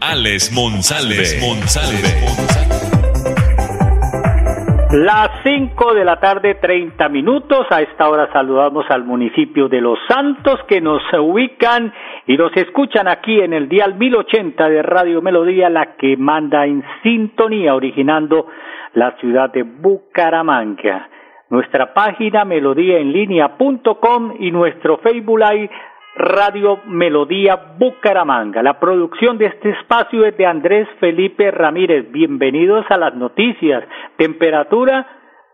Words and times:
Alex 0.00 0.50
Monsalve. 0.52 1.24
Las 4.92 5.30
5 5.44 5.94
de 5.94 6.04
la 6.06 6.18
tarde, 6.18 6.54
30 6.54 7.08
minutos. 7.10 7.66
A 7.70 7.82
esta 7.82 8.08
hora 8.08 8.32
saludamos 8.32 8.86
al 8.88 9.04
municipio 9.04 9.68
de 9.68 9.82
Los 9.82 9.98
Santos 10.08 10.58
que 10.66 10.80
nos 10.80 11.02
ubican 11.12 11.92
y 12.26 12.38
nos 12.38 12.56
escuchan 12.56 13.08
aquí 13.08 13.40
en 13.40 13.52
el 13.52 13.68
dial 13.68 13.96
1080 13.96 14.70
de 14.70 14.82
Radio 14.82 15.20
Melodía, 15.20 15.68
la 15.68 15.96
que 15.96 16.16
manda 16.16 16.64
en 16.64 16.82
sintonía, 17.02 17.74
originando 17.74 18.46
la 18.94 19.16
ciudad 19.18 19.52
de 19.52 19.64
Bucaramanga. 19.64 21.10
Nuestra 21.50 21.92
página 21.92 22.46
melodíaenlínea.com 22.46 24.36
y 24.38 24.50
nuestro 24.50 24.96
Facebook 24.98 25.38
Live 25.40 25.70
Radio 26.20 26.80
Melodía 26.84 27.58
Bucaramanga. 27.78 28.62
La 28.62 28.78
producción 28.78 29.38
de 29.38 29.46
este 29.46 29.70
espacio 29.70 30.26
es 30.26 30.36
de 30.36 30.44
Andrés 30.44 30.86
Felipe 31.00 31.50
Ramírez. 31.50 32.12
Bienvenidos 32.12 32.84
a 32.90 32.98
las 32.98 33.14
noticias. 33.14 33.84
Temperatura 34.16 35.06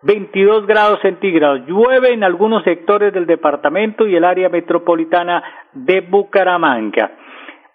22 0.03 0.67
grados 0.67 1.01
centígrados. 1.03 1.67
Llueve 1.67 2.13
en 2.13 2.25
algunos 2.25 2.65
sectores 2.65 3.13
del 3.13 3.27
departamento 3.27 4.07
y 4.07 4.17
el 4.17 4.25
área 4.25 4.49
metropolitana 4.49 5.43
de 5.73 6.01
Bucaramanga. 6.01 7.13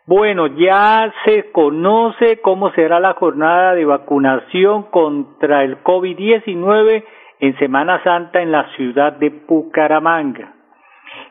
Bueno, 0.06 0.48
ya 0.48 1.14
se 1.26 1.52
conoce 1.52 2.42
cómo 2.42 2.72
será 2.72 3.00
la 3.00 3.14
jornada 3.14 3.74
de 3.74 3.86
vacunación 3.86 4.84
contra 4.84 5.64
el 5.64 5.82
COVID-19 5.84 7.04
en 7.40 7.58
Semana 7.58 8.04
Santa 8.04 8.42
en 8.42 8.52
la 8.52 8.70
ciudad 8.76 9.14
de 9.14 9.30
Bucaramanga. 9.48 10.61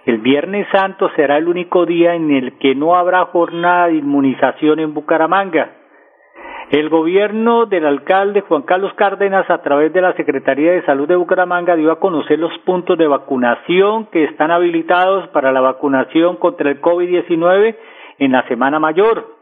El 0.06 0.18
Viernes 0.18 0.66
Santo 0.72 1.10
será 1.14 1.36
el 1.36 1.46
único 1.46 1.84
día 1.84 2.14
en 2.14 2.30
el 2.30 2.58
que 2.58 2.74
no 2.74 2.96
habrá 2.96 3.26
jornada 3.26 3.88
de 3.88 3.96
inmunización 3.96 4.78
en 4.80 4.94
Bucaramanga. 4.94 5.72
El 6.70 6.88
gobierno 6.88 7.66
del 7.66 7.84
alcalde 7.84 8.40
Juan 8.42 8.62
Carlos 8.62 8.94
Cárdenas, 8.94 9.50
a 9.50 9.60
través 9.60 9.92
de 9.92 10.00
la 10.00 10.14
Secretaría 10.14 10.72
de 10.72 10.84
Salud 10.84 11.06
de 11.06 11.16
Bucaramanga, 11.16 11.76
dio 11.76 11.92
a 11.92 11.98
conocer 11.98 12.38
los 12.38 12.56
puntos 12.60 12.96
de 12.96 13.08
vacunación 13.08 14.06
que 14.06 14.24
están 14.24 14.50
habilitados 14.50 15.28
para 15.28 15.52
la 15.52 15.60
vacunación 15.60 16.36
contra 16.36 16.70
el 16.70 16.80
COVID-19 16.80 17.76
en 18.18 18.32
la 18.32 18.46
Semana 18.48 18.78
Mayor. 18.78 19.40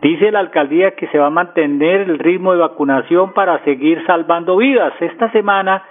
Dice 0.00 0.30
la 0.30 0.38
alcaldía 0.38 0.92
que 0.92 1.08
se 1.08 1.18
va 1.18 1.26
a 1.26 1.30
mantener 1.30 2.02
el 2.02 2.18
ritmo 2.18 2.52
de 2.52 2.60
vacunación 2.60 3.32
para 3.32 3.62
seguir 3.64 4.02
salvando 4.06 4.56
vidas. 4.56 4.94
Esta 5.00 5.30
semana 5.32 5.82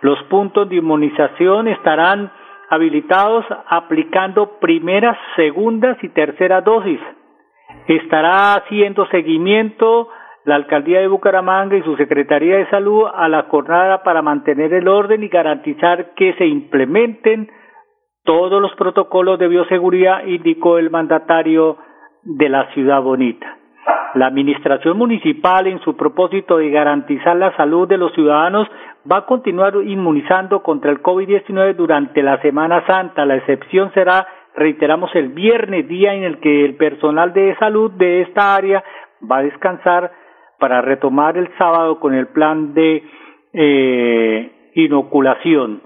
los 0.00 0.22
puntos 0.24 0.68
de 0.68 0.76
inmunización 0.76 1.68
estarán 1.68 2.30
habilitados 2.70 3.44
aplicando 3.68 4.58
primeras, 4.60 5.16
segundas 5.36 5.96
y 6.02 6.08
terceras 6.10 6.64
dosis 6.64 7.00
estará 7.86 8.54
haciendo 8.54 9.06
seguimiento 9.06 10.08
la 10.44 10.56
Alcaldía 10.56 11.00
de 11.00 11.08
Bucaramanga 11.08 11.76
y 11.76 11.82
su 11.82 11.96
Secretaría 11.96 12.56
de 12.56 12.70
Salud 12.70 13.04
a 13.12 13.28
la 13.28 13.44
jornada 13.44 14.02
para 14.02 14.22
mantener 14.22 14.72
el 14.72 14.88
orden 14.88 15.22
y 15.22 15.28
garantizar 15.28 16.14
que 16.14 16.34
se 16.34 16.46
implementen 16.46 17.50
todos 18.24 18.60
los 18.60 18.74
protocolos 18.74 19.38
de 19.38 19.48
bioseguridad, 19.48 20.24
indicó 20.24 20.78
el 20.78 20.90
mandatario 20.90 21.78
de 22.22 22.48
la 22.48 22.70
ciudad 22.72 23.02
bonita. 23.02 23.56
La 24.14 24.26
Administración 24.26 24.96
Municipal, 24.96 25.66
en 25.66 25.80
su 25.80 25.96
propósito 25.96 26.58
de 26.58 26.70
garantizar 26.70 27.36
la 27.36 27.54
salud 27.56 27.88
de 27.88 27.98
los 27.98 28.12
ciudadanos, 28.12 28.68
va 29.10 29.18
a 29.18 29.26
continuar 29.26 29.74
inmunizando 29.84 30.62
contra 30.62 30.90
el 30.90 31.02
COVID-19 31.02 31.74
durante 31.76 32.22
la 32.22 32.40
Semana 32.42 32.84
Santa. 32.86 33.24
La 33.24 33.36
excepción 33.36 33.92
será 33.94 34.26
reiteramos 34.54 35.14
el 35.14 35.28
viernes, 35.28 35.88
día 35.88 36.14
en 36.14 36.24
el 36.24 36.38
que 36.40 36.64
el 36.64 36.74
personal 36.76 37.32
de 37.32 37.56
salud 37.58 37.92
de 37.92 38.22
esta 38.22 38.56
área 38.56 38.82
va 39.30 39.38
a 39.38 39.42
descansar 39.42 40.10
para 40.58 40.82
retomar 40.82 41.36
el 41.36 41.48
sábado 41.56 42.00
con 42.00 42.14
el 42.14 42.26
plan 42.28 42.74
de 42.74 43.02
eh, 43.52 44.70
inoculación. 44.74 45.82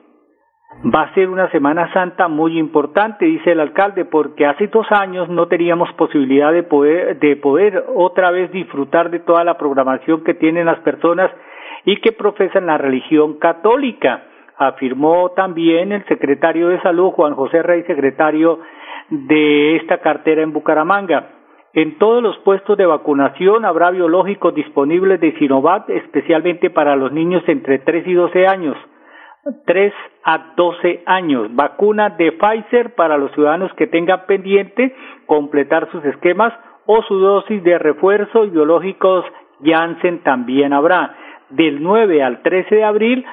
Va 0.94 1.02
a 1.02 1.14
ser 1.14 1.28
una 1.28 1.50
Semana 1.50 1.92
Santa 1.92 2.28
muy 2.28 2.58
importante, 2.58 3.26
dice 3.26 3.52
el 3.52 3.60
alcalde, 3.60 4.06
porque 4.06 4.46
hace 4.46 4.68
dos 4.68 4.90
años 4.90 5.28
no 5.28 5.46
teníamos 5.46 5.92
posibilidad 5.92 6.50
de 6.50 6.62
poder, 6.62 7.18
de 7.18 7.36
poder 7.36 7.84
otra 7.94 8.30
vez 8.30 8.50
disfrutar 8.50 9.10
de 9.10 9.20
toda 9.20 9.44
la 9.44 9.58
programación 9.58 10.24
que 10.24 10.32
tienen 10.32 10.64
las 10.64 10.80
personas 10.80 11.30
y 11.84 11.96
que 12.00 12.12
profesan 12.12 12.66
la 12.66 12.78
religión 12.78 13.38
católica 13.38 14.24
afirmó 14.56 15.30
también 15.30 15.92
el 15.92 16.04
secretario 16.06 16.68
de 16.68 16.80
Salud, 16.82 17.10
Juan 17.10 17.34
José 17.34 17.62
Rey, 17.62 17.82
secretario 17.84 18.60
de 19.10 19.76
esta 19.76 19.98
cartera 19.98 20.42
en 20.42 20.52
Bucaramanga. 20.52 21.30
En 21.74 21.98
todos 21.98 22.22
los 22.22 22.36
puestos 22.38 22.76
de 22.76 22.86
vacunación 22.86 23.64
habrá 23.64 23.90
biológicos 23.90 24.54
disponibles 24.54 25.20
de 25.20 25.32
Sinovac, 25.38 25.88
especialmente 25.88 26.70
para 26.70 26.96
los 26.96 27.12
niños 27.12 27.42
entre 27.46 27.78
3 27.78 28.06
y 28.06 28.12
12 28.12 28.46
años. 28.46 28.76
3 29.66 29.92
a 30.24 30.52
12 30.54 31.02
años. 31.06 31.48
Vacuna 31.54 32.10
de 32.10 32.32
Pfizer 32.32 32.94
para 32.94 33.16
los 33.16 33.32
ciudadanos 33.32 33.72
que 33.74 33.86
tengan 33.86 34.26
pendiente 34.26 34.94
completar 35.26 35.90
sus 35.90 36.04
esquemas 36.04 36.52
o 36.86 37.02
su 37.02 37.18
dosis 37.18 37.62
de 37.64 37.78
refuerzo 37.78 38.44
y 38.44 38.50
biológicos 38.50 39.24
Janssen 39.64 40.22
también 40.22 40.72
habrá. 40.72 41.16
Del 41.52 41.82
9 41.82 42.22
al 42.22 42.42
13 42.42 42.74
de 42.74 42.84
abril 42.84 43.24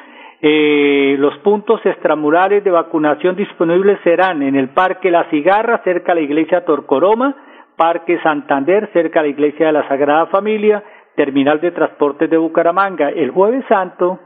eh, 0.41 1.18
los 1.19 1.38
puntos 1.40 1.85
extramurales 1.85 2.63
de 2.63 2.72
vacunación 2.72 3.35
disponibles 3.35 4.00
serán 4.06 4.41
en 4.41 4.56
el 4.56 4.69
Parque 4.69 5.12
La 5.12 5.30
Cigarra, 5.30 5.81
cerca 5.84 6.13
de 6.13 6.22
la 6.22 6.25
iglesia 6.25 6.63
Torcoroma, 6.63 7.35
Parque 7.75 8.19
Santander, 8.24 8.90
cerca 8.94 9.22
de 9.22 9.28
la 9.28 9.34
iglesia 9.34 9.66
de 9.68 9.74
la 9.74 9.88
Sagrada 9.90 10.28
Familia, 10.28 10.81
Terminal 11.16 11.59
de 11.59 11.72
Transportes 11.72 12.29
de 12.29 12.38
Bucaramanga. 12.38 13.09
El 13.09 13.31
Jueves 13.31 13.66
Santo 13.68 14.19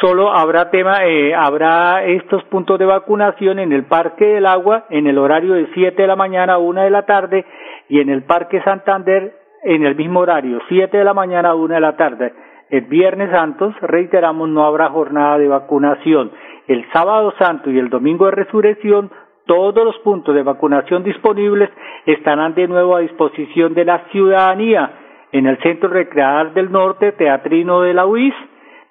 solo 0.00 0.32
habrá 0.32 0.70
tema, 0.70 1.04
eh, 1.04 1.34
habrá 1.34 2.02
estos 2.04 2.42
puntos 2.44 2.78
de 2.78 2.86
vacunación 2.86 3.58
en 3.58 3.72
el 3.72 3.84
Parque 3.84 4.24
del 4.24 4.46
Agua 4.46 4.86
en 4.88 5.06
el 5.06 5.18
horario 5.18 5.52
de 5.52 5.68
7 5.74 6.00
de 6.00 6.08
la 6.08 6.16
mañana 6.16 6.54
a 6.54 6.58
1 6.58 6.80
de 6.80 6.90
la 6.90 7.04
tarde 7.04 7.44
y 7.90 8.00
en 8.00 8.08
el 8.08 8.22
Parque 8.22 8.62
Santander 8.62 9.34
en 9.62 9.84
el 9.84 9.96
mismo 9.96 10.20
horario, 10.20 10.60
7 10.68 10.96
de 10.96 11.04
la 11.04 11.12
mañana 11.12 11.50
a 11.50 11.54
1 11.54 11.74
de 11.74 11.80
la 11.80 11.96
tarde. 11.96 12.32
El 12.68 12.82
Viernes 12.82 13.30
Santos, 13.30 13.74
reiteramos, 13.80 14.48
no 14.48 14.64
habrá 14.64 14.88
jornada 14.90 15.38
de 15.38 15.46
vacunación. 15.46 16.32
El 16.66 16.84
Sábado 16.92 17.32
Santo 17.38 17.70
y 17.70 17.78
el 17.78 17.90
Domingo 17.90 18.24
de 18.26 18.32
Resurrección, 18.32 19.10
todos 19.46 19.84
los 19.84 19.96
puntos 19.98 20.34
de 20.34 20.42
vacunación 20.42 21.04
disponibles 21.04 21.70
estarán 22.04 22.54
de 22.54 22.66
nuevo 22.66 22.96
a 22.96 23.00
disposición 23.00 23.74
de 23.74 23.84
la 23.84 24.04
ciudadanía. 24.10 24.90
En 25.30 25.46
el 25.46 25.58
Centro 25.58 25.88
Recreador 25.88 26.54
del 26.54 26.72
Norte, 26.72 27.12
Teatrino 27.12 27.82
de 27.82 27.94
la 27.94 28.06
UIS, 28.06 28.34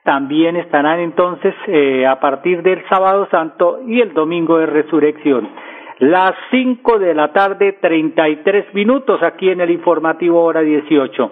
también 0.03 0.56
estarán 0.56 1.00
entonces 1.00 1.53
eh, 1.68 2.06
a 2.06 2.19
partir 2.19 2.62
del 2.62 2.81
Sábado 2.88 3.28
Santo 3.30 3.81
y 3.85 4.00
el 4.00 4.14
Domingo 4.14 4.58
de 4.58 4.68
Resurrección. 4.68 5.50
Las 6.00 6.35
cinco 6.52 7.00
de 7.00 7.14
la 7.14 7.34
tarde, 7.34 7.78
treinta 7.81 8.30
y 8.30 8.38
tres 8.38 8.74
minutos 8.74 9.22
aquí 9.23 9.50
en 9.50 9.61
el 9.61 9.72
informativo 9.72 10.44
hora 10.44 10.61
dieciocho. 10.61 11.32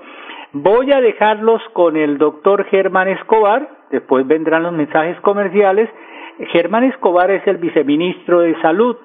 Voy 0.54 0.92
a 0.92 1.02
dejarlos 1.02 1.64
con 1.74 1.98
el 1.98 2.20
doctor 2.20 2.66
Germán 2.66 3.08
Escobar, 3.08 3.88
después 3.90 4.28
vendrán 4.28 4.62
los 4.62 4.72
mensajes 4.72 5.20
comerciales. 5.22 5.90
Germán 6.52 6.84
Escobar 6.84 7.32
es 7.32 7.42
el 7.48 7.58
viceministro 7.58 8.42
de 8.42 8.54
Salud. 8.62 8.96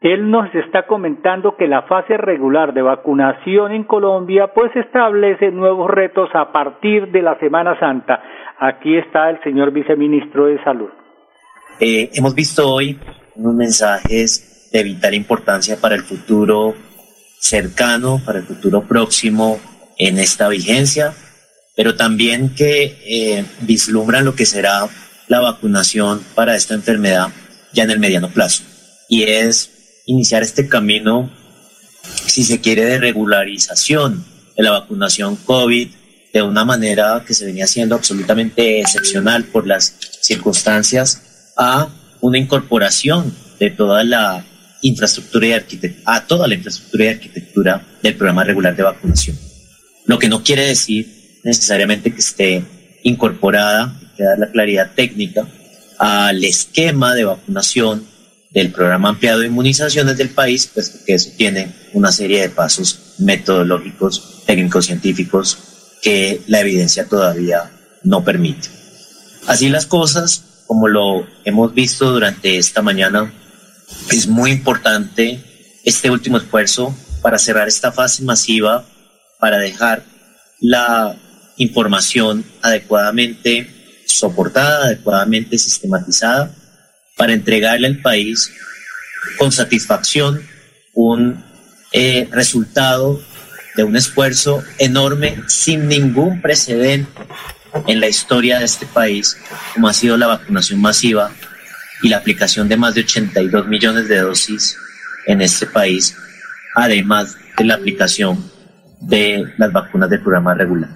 Él 0.00 0.30
nos 0.30 0.54
está 0.54 0.86
comentando 0.86 1.56
que 1.56 1.66
la 1.66 1.82
fase 1.82 2.16
regular 2.16 2.72
de 2.72 2.80
vacunación 2.80 3.72
en 3.72 3.84
Colombia 3.84 4.54
pues 4.54 4.74
establece 4.76 5.50
nuevos 5.50 5.90
retos 5.90 6.30
a 6.32 6.52
partir 6.52 7.08
de 7.08 7.20
la 7.20 7.38
Semana 7.38 7.78
Santa. 7.78 8.22
Aquí 8.58 8.96
está 8.96 9.28
el 9.28 9.42
señor 9.42 9.72
viceministro 9.72 10.46
de 10.46 10.62
Salud. 10.64 10.88
Eh, 11.80 12.08
hemos 12.14 12.34
visto 12.34 12.66
hoy 12.66 12.98
unos 13.36 13.54
mensajes 13.54 14.70
de 14.72 14.82
vital 14.82 15.12
importancia 15.12 15.76
para 15.78 15.96
el 15.96 16.02
futuro 16.02 16.72
cercano, 17.38 18.20
para 18.24 18.38
el 18.38 18.44
futuro 18.46 18.80
próximo 18.88 19.58
en 19.98 20.18
esta 20.18 20.48
vigencia, 20.48 21.12
pero 21.76 21.96
también 21.96 22.54
que 22.54 22.96
eh, 23.04 23.44
vislumbran 23.60 24.24
lo 24.24 24.34
que 24.34 24.46
será 24.46 24.88
la 25.26 25.40
vacunación 25.40 26.22
para 26.34 26.56
esta 26.56 26.74
enfermedad 26.74 27.28
ya 27.72 27.84
en 27.84 27.90
el 27.90 27.98
mediano 27.98 28.30
plazo. 28.30 28.62
Y 29.08 29.24
es 29.24 30.02
iniciar 30.06 30.42
este 30.42 30.68
camino, 30.68 31.30
si 32.26 32.44
se 32.44 32.60
quiere, 32.60 32.84
de 32.84 32.98
regularización 32.98 34.24
de 34.56 34.62
la 34.62 34.70
vacunación 34.70 35.36
COVID 35.36 35.88
de 36.32 36.42
una 36.42 36.64
manera 36.64 37.24
que 37.26 37.34
se 37.34 37.46
venía 37.46 37.64
haciendo 37.64 37.94
absolutamente 37.94 38.80
excepcional 38.80 39.44
por 39.44 39.66
las 39.66 39.94
circunstancias 40.20 41.52
a 41.56 41.88
una 42.20 42.38
incorporación 42.38 43.34
de 43.58 43.70
toda 43.70 44.04
la 44.04 44.44
infraestructura 44.82 45.46
y 45.46 45.52
arquitectura, 45.52 46.14
a 46.14 46.26
toda 46.26 46.46
la 46.46 46.54
infraestructura 46.54 47.04
y 47.04 47.08
arquitectura 47.08 47.86
del 48.02 48.14
programa 48.14 48.44
regular 48.44 48.76
de 48.76 48.82
vacunación. 48.82 49.47
Lo 50.08 50.18
que 50.18 50.28
no 50.30 50.42
quiere 50.42 50.66
decir 50.66 51.40
necesariamente 51.44 52.12
que 52.12 52.20
esté 52.20 52.64
incorporada, 53.02 54.00
que 54.16 54.24
dar 54.24 54.38
la 54.38 54.50
claridad 54.50 54.92
técnica, 54.96 55.46
al 55.98 56.42
esquema 56.44 57.14
de 57.14 57.24
vacunación 57.24 58.06
del 58.50 58.72
programa 58.72 59.10
ampliado 59.10 59.40
de 59.40 59.48
inmunizaciones 59.48 60.16
del 60.16 60.30
país, 60.30 60.70
pues 60.72 61.02
que 61.04 61.12
eso 61.12 61.30
tiene 61.36 61.74
una 61.92 62.10
serie 62.10 62.40
de 62.40 62.48
pasos 62.48 63.14
metodológicos, 63.18 64.44
técnicos, 64.46 64.86
científicos 64.86 65.58
que 66.00 66.40
la 66.46 66.60
evidencia 66.60 67.06
todavía 67.06 67.70
no 68.02 68.24
permite. 68.24 68.68
Así 69.46 69.68
las 69.68 69.84
cosas, 69.84 70.64
como 70.66 70.88
lo 70.88 71.26
hemos 71.44 71.74
visto 71.74 72.10
durante 72.10 72.56
esta 72.56 72.80
mañana, 72.80 73.30
es 74.10 74.26
muy 74.26 74.52
importante 74.52 75.44
este 75.84 76.10
último 76.10 76.38
esfuerzo 76.38 76.96
para 77.20 77.38
cerrar 77.38 77.68
esta 77.68 77.92
fase 77.92 78.22
masiva, 78.22 78.86
para 79.38 79.58
dejar 79.58 80.02
la 80.60 81.16
información 81.56 82.44
adecuadamente 82.62 83.68
soportada, 84.06 84.86
adecuadamente 84.86 85.58
sistematizada, 85.58 86.54
para 87.16 87.32
entregarle 87.32 87.86
al 87.86 88.00
país 88.00 88.50
con 89.38 89.52
satisfacción 89.52 90.42
un 90.94 91.44
eh, 91.92 92.28
resultado 92.30 93.20
de 93.76 93.84
un 93.84 93.96
esfuerzo 93.96 94.62
enorme 94.78 95.42
sin 95.46 95.88
ningún 95.88 96.40
precedente 96.40 97.10
en 97.86 98.00
la 98.00 98.08
historia 98.08 98.58
de 98.58 98.64
este 98.64 98.86
país, 98.86 99.36
como 99.74 99.88
ha 99.88 99.94
sido 99.94 100.16
la 100.16 100.26
vacunación 100.26 100.80
masiva 100.80 101.30
y 102.02 102.08
la 102.08 102.18
aplicación 102.18 102.68
de 102.68 102.76
más 102.76 102.94
de 102.94 103.02
82 103.02 103.66
millones 103.68 104.08
de 104.08 104.18
dosis 104.18 104.76
en 105.26 105.42
este 105.42 105.66
país, 105.66 106.16
además 106.74 107.36
de 107.56 107.64
la 107.64 107.74
aplicación 107.74 108.50
de 109.00 109.52
las 109.56 109.72
vacunas 109.72 110.10
del 110.10 110.20
programa 110.20 110.54
regular. 110.54 110.90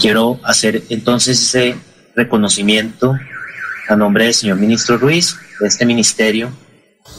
Quiero 0.00 0.40
hacer 0.44 0.82
entonces 0.88 1.40
ese 1.40 1.76
reconocimiento 2.14 3.16
a 3.88 3.96
nombre 3.96 4.24
del 4.24 4.34
señor 4.34 4.58
ministro 4.58 4.98
Ruiz, 4.98 5.36
de 5.58 5.66
este 5.66 5.84
ministerio, 5.84 6.52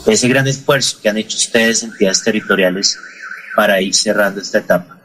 de 0.06 0.12
ese 0.12 0.28
gran 0.28 0.46
esfuerzo 0.46 0.98
que 1.02 1.08
han 1.08 1.18
hecho 1.18 1.36
ustedes, 1.36 1.82
entidades 1.82 2.22
territoriales, 2.22 2.98
para 3.54 3.80
ir 3.80 3.94
cerrando 3.94 4.40
esta 4.40 4.58
etapa. 4.58 4.98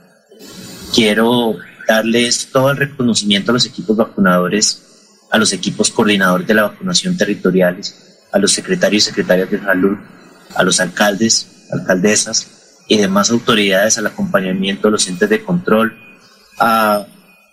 Quiero 0.94 1.58
darles 1.88 2.50
todo 2.52 2.72
el 2.72 2.78
reconocimiento 2.78 3.52
a 3.52 3.54
los 3.54 3.66
equipos 3.66 3.98
vacunadores 3.98 4.84
a 5.32 5.38
los 5.38 5.54
equipos 5.54 5.92
coordinadores 5.92 6.48
de 6.48 6.54
la 6.54 6.64
vacunación 6.64 7.18
territoriales, 7.18 8.20
a 8.32 8.40
los 8.40 8.52
secretarios 8.52 9.04
y 9.04 9.08
secretarias 9.08 9.50
de 9.52 9.60
salud, 9.60 9.98
a 10.56 10.64
los 10.64 10.80
alcaldes, 10.80 11.68
alcaldesas 11.72 12.57
y 12.88 12.98
demás 12.98 13.30
autoridades 13.30 13.98
al 13.98 14.08
acompañamiento 14.08 14.88
de 14.88 14.92
los 14.92 15.08
entes 15.08 15.30
de 15.30 15.44
control, 15.44 15.98
a 16.60 17.06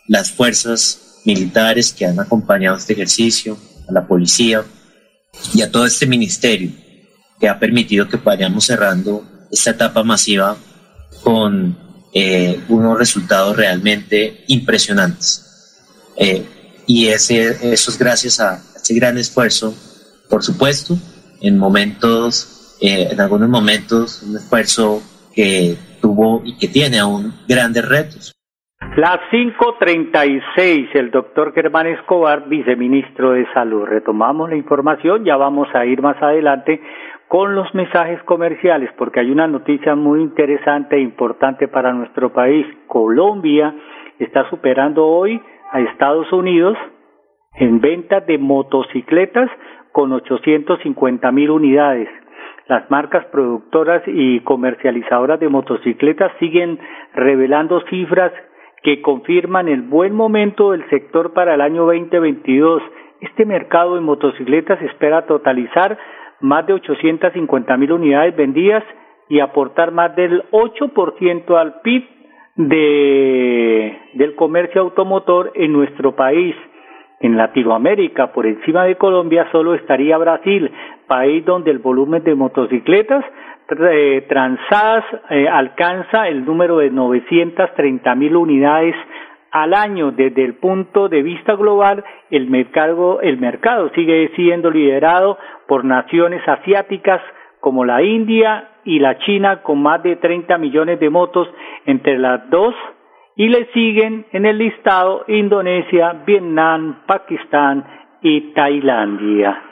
las 0.08 0.31
fuerzas 0.31 1.20
militares 1.25 1.92
que 1.92 2.06
han 2.06 2.20
acompañado 2.20 2.76
este 2.76 2.92
ejercicio, 2.92 3.58
a 3.88 3.92
la 3.92 4.06
policía 4.06 4.64
y 5.52 5.62
a 5.62 5.70
todo 5.70 5.86
este 5.86 6.06
ministerio 6.06 6.70
que 7.40 7.48
ha 7.48 7.58
permitido 7.58 8.08
que 8.08 8.16
vayamos 8.16 8.66
cerrando 8.66 9.25
esta 9.50 9.70
etapa 9.70 10.02
masiva 10.02 10.56
con 11.22 11.76
eh, 12.12 12.60
unos 12.69 12.98
resultados 12.98 13.56
realmente 13.56 14.44
impresionantes. 14.46 15.42
Eh, 16.16 16.46
y 16.86 17.08
ese, 17.08 17.72
eso 17.72 17.90
es 17.90 17.98
gracias 17.98 18.40
a 18.40 18.62
ese 18.76 18.94
gran 18.94 19.19
esfuerzo, 19.19 19.75
por 20.28 20.44
supuesto, 20.44 20.98
en 21.40 21.58
momentos, 21.58 22.76
eh, 22.81 23.08
en 23.10 23.20
algunos 23.20 23.48
momentos, 23.48 24.22
un 24.22 24.36
esfuerzo 24.36 25.02
que 25.34 25.75
tuvo 26.00 26.42
y 26.44 26.56
que 26.58 26.69
tiene 26.69 26.98
aún 26.98 27.32
grandes 27.48 27.88
retos. 27.88 28.34
Las 28.96 29.19
5.36, 29.32 30.90
el 30.94 31.10
doctor 31.10 31.52
Germán 31.52 31.88
Escobar, 31.88 32.48
viceministro 32.48 33.32
de 33.32 33.44
Salud. 33.52 33.84
Retomamos 33.86 34.50
la 34.50 34.56
información, 34.56 35.25
ya 35.25 35.36
vamos 35.36 35.66
a 35.75 35.84
ir 35.84 36.00
más 36.00 36.22
adelante 36.22 36.81
con 37.26 37.56
los 37.56 37.75
mensajes 37.75 38.22
comerciales, 38.22 38.90
porque 38.96 39.19
hay 39.19 39.32
una 39.32 39.48
noticia 39.48 39.96
muy 39.96 40.20
interesante 40.20 40.94
e 40.94 41.00
importante 41.00 41.66
para 41.66 41.92
nuestro 41.92 42.32
país. 42.32 42.66
Colombia 42.86 43.75
está 44.20 44.48
superando 44.48 45.04
hoy 45.04 45.40
a 45.72 45.81
Estados 45.81 46.32
Unidos 46.32 46.76
en 47.56 47.81
venta 47.81 48.20
de 48.20 48.38
motocicletas 48.38 49.50
con 49.90 50.12
850 50.12 51.32
mil 51.32 51.50
unidades. 51.50 52.08
Las 52.67 52.91
marcas 52.91 53.26
productoras 53.26 54.02
y 54.06 54.41
comercializadoras 54.41 55.38
de 55.38 55.49
motocicletas 55.49 56.32
siguen 56.38 56.79
revelando 57.14 57.81
cifras 57.91 58.32
que 58.82 59.02
confirman 59.02 59.69
el 59.69 59.82
buen 59.82 60.14
momento 60.14 60.73
del 60.73 60.88
sector 60.91 61.32
para 61.32 61.55
el 61.55 61.61
año 61.61 61.87
2022. 61.87 62.82
Este 63.20 63.44
mercado 63.44 63.94
de 63.94 64.00
motocicletas 64.00 64.81
espera 64.82 65.26
totalizar 65.26 65.99
más 66.41 66.67
de 66.67 66.75
850 66.75 67.76
mil 67.76 67.93
unidades 67.93 68.37
vendidas 68.37 68.85
y 69.29 69.41
aportar 69.41 69.91
más 69.91 70.14
del 70.17 70.43
8% 70.50 71.56
al 71.58 71.81
PIB 71.81 72.05
de, 72.56 73.99
del 74.14 74.35
comercio 74.37 74.82
automotor 74.82 75.52
en 75.55 75.73
nuestro 75.73 76.14
país. 76.14 76.55
En 77.25 77.38
Latinoamérica, 77.38 78.35
por 78.35 78.44
encima 78.44 78.85
de 78.85 78.97
Colombia, 78.97 79.49
solo 79.50 79.73
estaría 79.75 80.19
Brasil, 80.19 80.71
país 81.06 81.43
donde 81.43 81.71
el 81.71 81.79
volumen 81.79 82.23
de 82.23 82.35
motocicletas 82.35 83.25
eh, 83.71 84.26
transadas 84.29 85.05
eh, 85.31 85.49
alcanza 85.49 86.29
el 86.29 86.44
número 86.44 86.76
de 86.76 86.91
930 86.91 88.15
mil 88.15 88.37
unidades 88.37 88.94
al 89.53 89.73
año. 89.73 90.11
Desde 90.11 90.44
el 90.44 90.56
punto 90.56 91.09
de 91.09 91.23
vista 91.23 91.55
global, 91.55 92.05
el 92.31 92.50
mercado, 92.50 93.23
el 93.23 93.38
mercado 93.38 93.91
sigue 93.94 94.31
siendo 94.37 94.70
liderado 94.70 95.38
por 95.67 95.82
naciones 95.87 96.47
asiáticas 96.47 97.23
como 97.59 97.87
la 97.87 98.03
India 98.03 98.69
y 98.85 98.99
la 98.99 99.17
China 99.20 99.62
con 99.62 99.81
más 99.81 100.03
de 100.03 100.17
30 100.17 100.59
millones 100.59 101.00
de 101.00 101.09
motos 101.09 101.49
entre 101.87 102.19
las 102.19 102.51
dos 102.51 102.75
y 103.36 103.48
le 103.48 103.67
siguen 103.72 104.26
en 104.32 104.46
el 104.46 104.58
listado 104.58 105.24
Indonesia, 105.29 106.22
Vietnam, 106.24 107.00
Pakistán 107.06 107.84
y 108.22 108.53
Tailandia. 108.53 109.62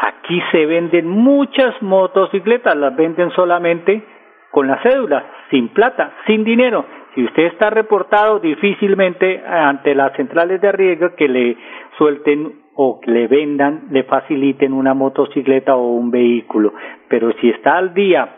Aquí 0.00 0.40
se 0.52 0.66
venden 0.66 1.08
muchas 1.08 1.80
motocicletas, 1.82 2.76
las 2.76 2.94
venden 2.94 3.30
solamente 3.32 4.04
con 4.50 4.68
la 4.68 4.80
cédula, 4.82 5.24
sin 5.50 5.68
plata, 5.68 6.12
sin 6.26 6.44
dinero. 6.44 6.84
Si 7.14 7.24
usted 7.24 7.44
está 7.46 7.70
reportado, 7.70 8.38
difícilmente 8.38 9.42
ante 9.44 9.94
las 9.94 10.12
centrales 10.12 10.60
de 10.60 10.70
riesgo 10.70 11.16
que 11.16 11.28
le 11.28 11.56
suelten 11.96 12.60
o 12.76 13.00
que 13.00 13.10
le 13.10 13.26
vendan, 13.26 13.88
le 13.90 14.04
faciliten 14.04 14.72
una 14.72 14.94
motocicleta 14.94 15.74
o 15.74 15.94
un 15.94 16.12
vehículo. 16.12 16.72
Pero 17.08 17.32
si 17.40 17.50
está 17.50 17.76
al 17.76 17.92
día 17.92 18.36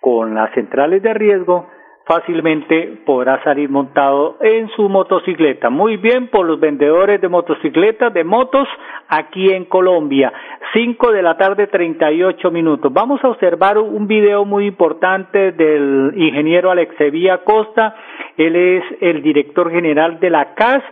con 0.00 0.34
las 0.34 0.50
centrales 0.52 1.00
de 1.02 1.14
riesgo, 1.14 1.68
fácilmente 2.08 3.00
podrá 3.04 3.42
salir 3.44 3.68
montado 3.68 4.38
en 4.40 4.68
su 4.70 4.88
motocicleta. 4.88 5.68
Muy 5.68 5.98
bien 5.98 6.28
por 6.28 6.46
los 6.46 6.58
vendedores 6.58 7.20
de 7.20 7.28
motocicletas, 7.28 8.14
de 8.14 8.24
motos, 8.24 8.66
aquí 9.08 9.52
en 9.52 9.66
Colombia. 9.66 10.32
5 10.72 11.12
de 11.12 11.22
la 11.22 11.36
tarde, 11.36 11.66
38 11.66 12.50
minutos. 12.50 12.90
Vamos 12.92 13.22
a 13.22 13.28
observar 13.28 13.76
un 13.76 14.06
video 14.06 14.46
muy 14.46 14.66
importante 14.66 15.52
del 15.52 16.12
ingeniero 16.16 16.70
Alexevía 16.70 17.44
Costa. 17.44 17.94
Él 18.38 18.56
es 18.56 18.84
el 19.02 19.22
director 19.22 19.70
general 19.70 20.18
de 20.18 20.30
la 20.30 20.54
CAS, 20.54 20.82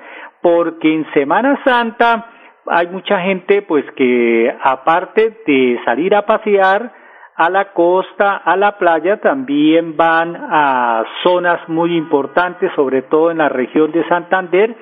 porque 0.43 0.93
en 0.93 1.11
Semana 1.15 1.59
Santa 1.65 2.27
hay 2.67 2.89
mucha 2.89 3.21
gente 3.21 3.63
pues 3.63 3.85
que 3.97 4.55
aparte 4.63 5.39
de 5.47 5.81
salir 5.85 6.15
a 6.15 6.27
pasear, 6.27 6.93
a 7.37 7.51
la 7.51 7.73
costa, 7.73 8.37
a 8.37 8.57
la 8.57 8.79
playa, 8.79 9.19
también 9.19 9.97
van 9.97 10.35
a 10.37 11.05
zonas 11.23 11.69
muy 11.69 11.95
importantes, 11.97 12.73
sobre 12.75 13.03
todo 13.03 13.31
en 13.31 13.39
la 13.39 13.49
región 13.49 13.93
de 13.93 14.07
Santander, 14.09 14.75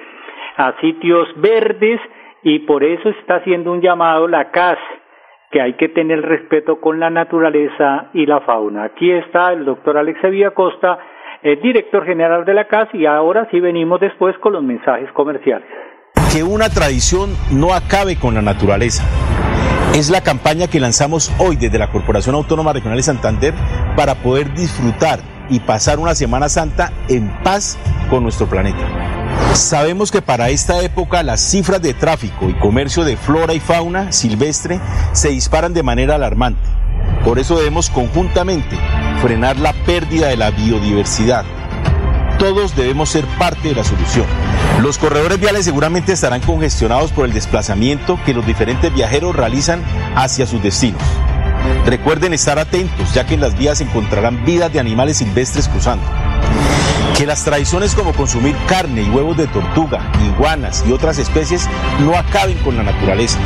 a 0.57 0.73
sitios 0.81 1.29
verdes 1.37 2.01
y 2.45 2.61
por 2.61 2.85
eso 2.85 3.09
está 3.09 3.37
haciendo 3.37 3.73
un 3.73 3.81
llamado 3.81 4.29
la 4.29 4.51
CAS, 4.53 4.79
que 5.51 5.61
hay 5.61 5.75
que 5.75 5.89
tener 5.89 6.23
respeto 6.23 6.81
con 6.81 7.01
la 7.01 7.11
naturaleza 7.11 8.11
y 8.13 8.27
la 8.27 8.41
fauna. 8.41 8.85
Aquí 8.85 9.11
está 9.11 9.53
el 9.53 9.65
doctor 9.65 9.99
Alex 9.99 10.21
Costa, 10.55 10.99
el 11.43 11.61
director 11.61 12.05
general 12.05 12.45
de 12.45 12.55
la 12.55 12.67
CAS, 12.69 12.89
y 12.93 13.05
ahora 13.07 13.49
sí 13.51 13.59
venimos 13.59 13.99
después 14.01 14.39
con 14.39 14.53
los 14.53 14.63
mensajes 14.63 15.11
comerciales. 15.13 15.67
Que 16.33 16.45
una 16.45 16.69
tradición 16.69 17.31
no 17.53 17.75
acabe 17.75 18.17
con 18.19 18.35
la 18.35 18.43
naturaleza 18.43 19.05
es 19.95 20.11
la 20.11 20.23
campaña 20.23 20.67
que 20.67 20.81
lanzamos 20.81 21.31
hoy 21.39 21.55
desde 21.55 21.79
la 21.79 21.93
Corporación 21.93 22.35
Autónoma 22.35 22.73
Regional 22.73 22.97
de 22.97 23.05
Santander 23.05 23.55
para 23.95 24.17
poder 24.17 24.53
disfrutar 24.53 25.21
y 25.49 25.61
pasar 25.61 26.01
una 26.01 26.17
Semana 26.17 26.49
Santa 26.49 26.93
en 27.09 27.31
paz 27.45 27.79
con 28.11 28.25
nuestro 28.25 28.49
planeta. 28.49 28.81
Sabemos 29.55 30.11
que 30.11 30.21
para 30.21 30.51
esta 30.51 30.83
época 30.83 31.23
las 31.23 31.41
cifras 31.41 31.81
de 31.81 31.95
tráfico 31.95 32.51
y 32.51 32.55
comercio 32.55 33.05
de 33.05 33.17
flora 33.17 33.55
y 33.55 33.61
fauna 33.61 34.11
silvestre 34.11 34.81
se 35.13 35.29
disparan 35.29 35.73
de 35.73 35.85
manera 35.85 36.17
alarmante. 36.17 36.69
Por 37.25 37.39
eso 37.39 37.57
debemos 37.57 37.89
conjuntamente 37.89 38.77
frenar 39.23 39.59
la 39.59 39.75
pérdida 39.87 40.27
de 40.27 40.37
la 40.37 40.51
biodiversidad. 40.51 41.45
Todos 42.39 42.75
debemos 42.77 43.11
ser 43.11 43.25
parte 43.39 43.69
de 43.69 43.75
la 43.75 43.85
solución. 43.85 44.27
Los 44.83 44.99
corredores 44.99 45.41
viales 45.41 45.65
seguramente 45.65 46.13
estarán 46.13 46.41
congestionados 46.41 47.13
por 47.13 47.25
el 47.25 47.33
desplazamiento 47.33 48.19
que 48.27 48.35
los 48.35 48.45
diferentes 48.45 48.93
viajeros 48.93 49.35
realizan 49.35 49.83
hacia 50.17 50.47
sus 50.47 50.63
destinos. 50.63 51.03
Recuerden 51.87 52.35
estar 52.35 52.59
atentos, 52.59 53.15
ya 53.15 53.25
que 53.25 53.35
en 53.35 53.41
las 53.41 53.57
vías 53.57 53.81
encontrarán 53.81 54.45
vidas 54.45 54.73
de 54.73 54.81
animales 54.81 55.19
silvestres 55.19 55.69
cruzando. 55.69 56.05
Que 57.17 57.27
las 57.27 57.45
tradiciones 57.45 57.95
como 57.95 58.13
consumir 58.13 58.57
carne 58.67 59.03
y 59.03 59.11
huevos 59.11 59.37
de 59.37 59.47
tortuga, 59.47 60.01
iguanas 60.27 60.85
y 60.87 60.93
otras 60.93 61.19
especies 61.19 61.69
no 62.01 62.17
acaben 62.17 62.59
con 62.59 62.77
la 62.77 62.83
naturaleza. 62.83 63.39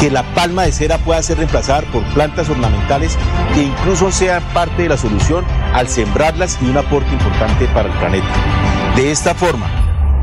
Que 0.00 0.10
la 0.10 0.24
palma 0.34 0.64
de 0.64 0.72
cera 0.72 0.98
pueda 0.98 1.22
ser 1.22 1.38
reemplazada 1.38 1.82
por 1.92 2.02
plantas 2.12 2.48
ornamentales 2.48 3.16
que 3.54 3.62
incluso 3.62 4.10
sean 4.10 4.42
parte 4.52 4.82
de 4.82 4.88
la 4.88 4.96
solución 4.96 5.44
al 5.76 5.88
sembrarlas 5.88 6.58
y 6.62 6.70
un 6.70 6.78
aporte 6.78 7.12
importante 7.12 7.66
para 7.68 7.88
el 7.90 7.98
planeta. 7.98 8.26
De 8.96 9.10
esta 9.10 9.34
forma, 9.34 9.66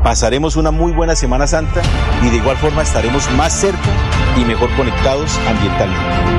pasaremos 0.02 0.56
una 0.56 0.72
muy 0.72 0.90
buena 0.90 1.14
Semana 1.14 1.46
Santa 1.46 1.80
y 2.22 2.28
de 2.28 2.36
igual 2.38 2.56
forma 2.56 2.82
estaremos 2.82 3.30
más 3.36 3.52
cerca 3.52 3.78
y 4.36 4.44
mejor 4.44 4.68
conectados 4.74 5.38
ambientalmente. 5.48 6.33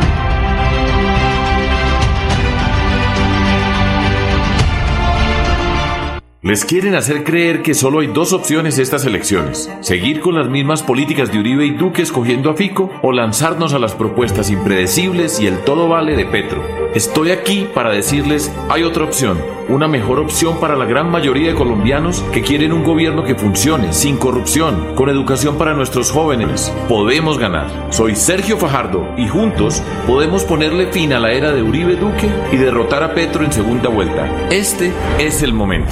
Les 6.46 6.64
quieren 6.64 6.94
hacer 6.94 7.24
creer 7.24 7.64
que 7.64 7.74
solo 7.74 8.02
hay 8.02 8.06
dos 8.06 8.32
opciones 8.32 8.78
estas 8.78 9.04
elecciones, 9.04 9.68
seguir 9.80 10.20
con 10.20 10.36
las 10.36 10.48
mismas 10.48 10.84
políticas 10.84 11.32
de 11.32 11.40
Uribe 11.40 11.66
y 11.66 11.72
Duque 11.72 12.04
escogiendo 12.04 12.52
a 12.52 12.56
Fico 12.56 12.92
o 13.02 13.12
lanzarnos 13.12 13.74
a 13.74 13.80
las 13.80 13.96
propuestas 13.96 14.52
impredecibles 14.52 15.40
y 15.40 15.48
el 15.48 15.64
todo 15.64 15.88
vale 15.88 16.16
de 16.16 16.28
Petro. 16.28 16.62
Estoy 16.94 17.32
aquí 17.32 17.68
para 17.74 17.90
decirles, 17.90 18.54
hay 18.70 18.84
otra 18.84 19.06
opción, 19.06 19.40
una 19.68 19.88
mejor 19.88 20.20
opción 20.20 20.60
para 20.60 20.76
la 20.76 20.86
gran 20.86 21.10
mayoría 21.10 21.50
de 21.50 21.56
colombianos 21.56 22.24
que 22.32 22.42
quieren 22.42 22.72
un 22.72 22.84
gobierno 22.84 23.24
que 23.24 23.36
funcione, 23.36 23.92
sin 23.92 24.18
corrupción, 24.18 24.96
con 24.96 25.10
educación 25.10 25.58
para 25.58 25.74
nuestros 25.74 26.12
jóvenes. 26.12 26.72
Podemos 26.88 27.40
ganar. 27.40 27.88
Soy 27.90 28.16
Sergio 28.16 28.58
Fajardo 28.58 29.10
y 29.18 29.28
juntos 29.28 29.82
podemos 30.08 30.44
ponerle 30.44 30.92
fin 30.92 31.12
a 31.12 31.20
la 31.20 31.34
era 31.34 31.52
de 31.52 31.64
Uribe 31.64 31.96
Duque 31.96 32.30
y 32.52 32.58
derrotar 32.58 33.04
a 33.04 33.14
Petro 33.14 33.44
en 33.44 33.52
segunda 33.52 33.90
vuelta. 33.90 34.48
Este 34.50 34.94
es 35.20 35.42
el 35.42 35.52
momento. 35.52 35.92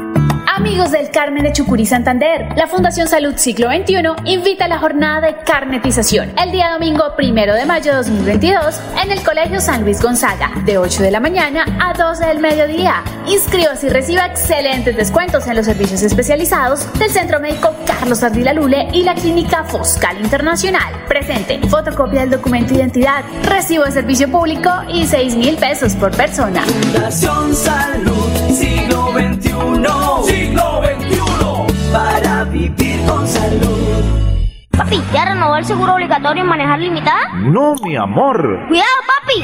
Amigos 0.61 0.91
del 0.91 1.09
Carmen 1.09 1.41
de 1.41 1.53
Chucurí 1.53 1.87
Santander, 1.87 2.49
la 2.55 2.67
Fundación 2.67 3.07
Salud 3.07 3.33
Ciclo 3.35 3.67
XXI 3.71 3.95
invita 4.31 4.65
a 4.65 4.67
la 4.67 4.77
jornada 4.77 5.19
de 5.19 5.37
carnetización 5.37 6.31
el 6.37 6.51
día 6.51 6.71
domingo 6.71 7.15
primero 7.17 7.55
de 7.55 7.65
mayo 7.65 7.89
de 7.89 7.97
2022 7.97 8.79
en 9.03 9.11
el 9.11 9.23
Colegio 9.23 9.59
San 9.59 9.81
Luis 9.81 9.99
Gonzaga, 9.99 10.51
de 10.63 10.77
8 10.77 11.01
de 11.01 11.09
la 11.09 11.19
mañana 11.19 11.65
a 11.81 11.97
12 11.97 12.27
del 12.27 12.37
mediodía. 12.37 13.03
Inscríbase 13.25 13.87
y 13.87 13.89
reciba 13.89 14.27
excelentes 14.27 14.95
descuentos 14.95 15.47
en 15.47 15.55
los 15.55 15.65
servicios 15.65 16.03
especializados 16.03 16.87
del 16.99 17.09
Centro 17.09 17.39
Médico 17.39 17.75
Carlos 17.87 18.21
Ardila 18.21 18.53
Lule 18.53 18.87
y 18.93 19.01
la 19.01 19.15
Clínica 19.15 19.63
Foscal 19.63 20.21
Internacional. 20.21 20.93
Presente, 21.07 21.59
fotocopia 21.69 22.21
del 22.21 22.29
documento 22.29 22.75
de 22.75 22.81
identidad, 22.81 23.23
recibo 23.45 23.85
de 23.85 23.93
servicio 23.93 24.29
público 24.29 24.69
y 24.93 25.07
6 25.07 25.37
mil 25.37 25.57
pesos 25.57 25.95
por 25.95 26.15
persona. 26.15 26.61
Fundación 26.61 27.55
Salud 27.55 28.40
Siglo 28.53 29.11
XXI 29.13 29.51
siglo 30.25 30.81
XXI 30.83 31.91
para 31.93 32.43
vivir 32.43 33.05
con 33.07 33.25
salud. 33.25 34.03
Papi, 34.77 35.01
¿ya 35.13 35.25
renovó 35.25 35.55
el 35.55 35.65
seguro 35.65 35.93
obligatorio 35.93 36.43
en 36.43 36.49
manejar 36.49 36.79
limitada? 36.79 37.29
No, 37.35 37.75
mi 37.83 37.95
amor. 37.95 38.65
Cuidado, 38.67 38.89
papi. 39.07 39.43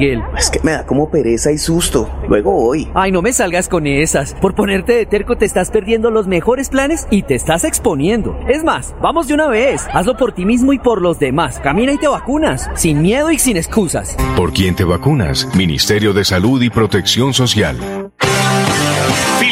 Miguel? 0.00 0.22
Es 0.36 0.50
que 0.50 0.60
me 0.62 0.72
da 0.72 0.86
como 0.86 1.10
pereza 1.10 1.52
y 1.52 1.58
susto. 1.58 2.08
Luego 2.26 2.52
voy. 2.52 2.88
Ay, 2.94 3.12
no 3.12 3.20
me 3.20 3.32
salgas 3.32 3.68
con 3.68 3.86
esas. 3.86 4.34
Por 4.34 4.54
ponerte 4.54 4.94
de 4.94 5.04
terco 5.04 5.36
te 5.36 5.44
estás 5.44 5.70
perdiendo 5.70 6.10
los 6.10 6.26
mejores 6.26 6.70
planes 6.70 7.06
y 7.10 7.22
te 7.22 7.34
estás 7.34 7.64
exponiendo. 7.64 8.38
Es 8.48 8.64
más, 8.64 8.94
vamos 9.02 9.28
de 9.28 9.34
una 9.34 9.48
vez. 9.48 9.86
Hazlo 9.92 10.16
por 10.16 10.32
ti 10.32 10.46
mismo 10.46 10.72
y 10.72 10.78
por 10.78 11.02
los 11.02 11.18
demás. 11.18 11.60
Camina 11.60 11.92
y 11.92 11.98
te 11.98 12.08
vacunas. 12.08 12.70
Sin 12.74 13.02
miedo 13.02 13.30
y 13.30 13.38
sin 13.38 13.58
excusas. 13.58 14.16
¿Por 14.36 14.52
quién 14.52 14.74
te 14.74 14.84
vacunas? 14.84 15.46
Ministerio 15.54 16.14
de 16.14 16.24
Salud 16.24 16.62
y 16.62 16.70
Protección 16.70 17.34
Social. 17.34 18.09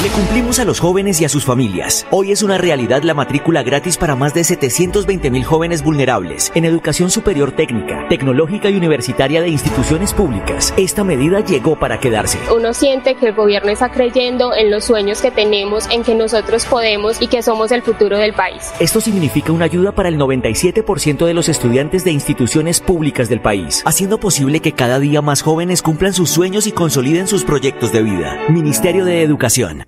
Le 0.00 0.10
cumplimos 0.10 0.60
a 0.60 0.64
los 0.64 0.78
jóvenes 0.78 1.20
y 1.20 1.24
a 1.24 1.28
sus 1.28 1.44
familias. 1.44 2.06
Hoy 2.12 2.30
es 2.30 2.44
una 2.44 2.56
realidad 2.56 3.02
la 3.02 3.14
matrícula 3.14 3.64
gratis 3.64 3.96
para 3.96 4.14
más 4.14 4.32
de 4.32 4.44
720 4.44 5.28
mil 5.28 5.42
jóvenes 5.42 5.82
vulnerables 5.82 6.52
en 6.54 6.64
educación 6.64 7.10
superior 7.10 7.50
técnica, 7.50 8.06
tecnológica 8.08 8.70
y 8.70 8.76
universitaria 8.76 9.42
de 9.42 9.48
instituciones 9.48 10.14
públicas. 10.14 10.72
Esta 10.76 11.02
medida 11.02 11.40
llegó 11.40 11.76
para 11.80 11.98
quedarse. 11.98 12.38
Uno 12.54 12.74
siente 12.74 13.16
que 13.16 13.26
el 13.26 13.34
gobierno 13.34 13.72
está 13.72 13.90
creyendo 13.90 14.54
en 14.54 14.70
los 14.70 14.84
sueños 14.84 15.20
que 15.20 15.32
tenemos, 15.32 15.90
en 15.90 16.04
que 16.04 16.14
nosotros 16.14 16.64
podemos 16.66 17.20
y 17.20 17.26
que 17.26 17.42
somos 17.42 17.72
el 17.72 17.82
futuro 17.82 18.18
del 18.18 18.34
país. 18.34 18.72
Esto 18.78 19.00
significa 19.00 19.50
una 19.50 19.64
ayuda 19.64 19.90
para 19.90 20.10
el 20.10 20.16
97% 20.16 21.26
de 21.26 21.34
los 21.34 21.48
estudiantes 21.48 22.04
de 22.04 22.12
instituciones 22.12 22.78
públicas 22.78 23.28
del 23.28 23.40
país, 23.40 23.82
haciendo 23.84 24.20
posible 24.20 24.60
que 24.60 24.70
cada 24.70 25.00
día 25.00 25.22
más 25.22 25.42
jóvenes 25.42 25.82
cumplan 25.82 26.14
sus 26.14 26.30
sueños 26.30 26.68
y 26.68 26.72
consoliden 26.72 27.26
sus 27.26 27.42
proyectos 27.42 27.90
de 27.90 28.04
vida. 28.04 28.38
Ministerio 28.48 29.04
de 29.04 29.22
Educación. 29.22 29.87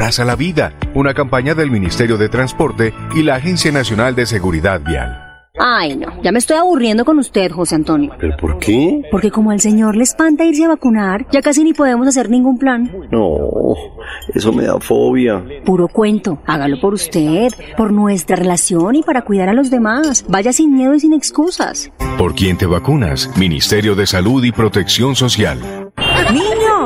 abraza 0.00 0.24
la 0.24 0.34
vida. 0.34 0.72
Una 0.94 1.12
campaña 1.12 1.54
del 1.54 1.70
Ministerio 1.70 2.16
de 2.16 2.30
Transporte 2.30 2.94
y 3.14 3.22
la 3.22 3.34
Agencia 3.34 3.70
Nacional 3.70 4.14
de 4.14 4.24
Seguridad 4.24 4.80
Vial. 4.80 5.26
Ay, 5.58 5.94
no, 5.94 6.22
ya 6.22 6.32
me 6.32 6.38
estoy 6.38 6.56
aburriendo 6.56 7.04
con 7.04 7.18
usted, 7.18 7.50
José 7.50 7.74
Antonio. 7.74 8.12
¿Pero 8.18 8.34
por 8.38 8.58
qué? 8.58 9.02
Porque 9.10 9.30
como 9.30 9.50
al 9.50 9.60
señor 9.60 9.96
le 9.96 10.04
espanta 10.04 10.44
irse 10.44 10.64
a 10.64 10.68
vacunar, 10.68 11.26
ya 11.30 11.42
casi 11.42 11.64
ni 11.64 11.74
podemos 11.74 12.08
hacer 12.08 12.30
ningún 12.30 12.56
plan. 12.56 12.90
No, 13.10 13.74
eso 14.32 14.54
me 14.54 14.62
da 14.62 14.80
fobia. 14.80 15.44
Puro 15.66 15.86
cuento, 15.88 16.38
hágalo 16.46 16.80
por 16.80 16.94
usted, 16.94 17.48
por 17.76 17.92
nuestra 17.92 18.36
relación 18.36 18.94
y 18.94 19.02
para 19.02 19.20
cuidar 19.20 19.50
a 19.50 19.52
los 19.52 19.70
demás. 19.70 20.24
Vaya 20.28 20.54
sin 20.54 20.74
miedo 20.74 20.94
y 20.94 21.00
sin 21.00 21.12
excusas. 21.12 21.92
¿Por 22.16 22.34
quién 22.34 22.56
te 22.56 22.64
vacunas? 22.64 23.30
Ministerio 23.36 23.94
de 23.94 24.06
Salud 24.06 24.42
y 24.44 24.52
Protección 24.52 25.14
Social. 25.14 25.58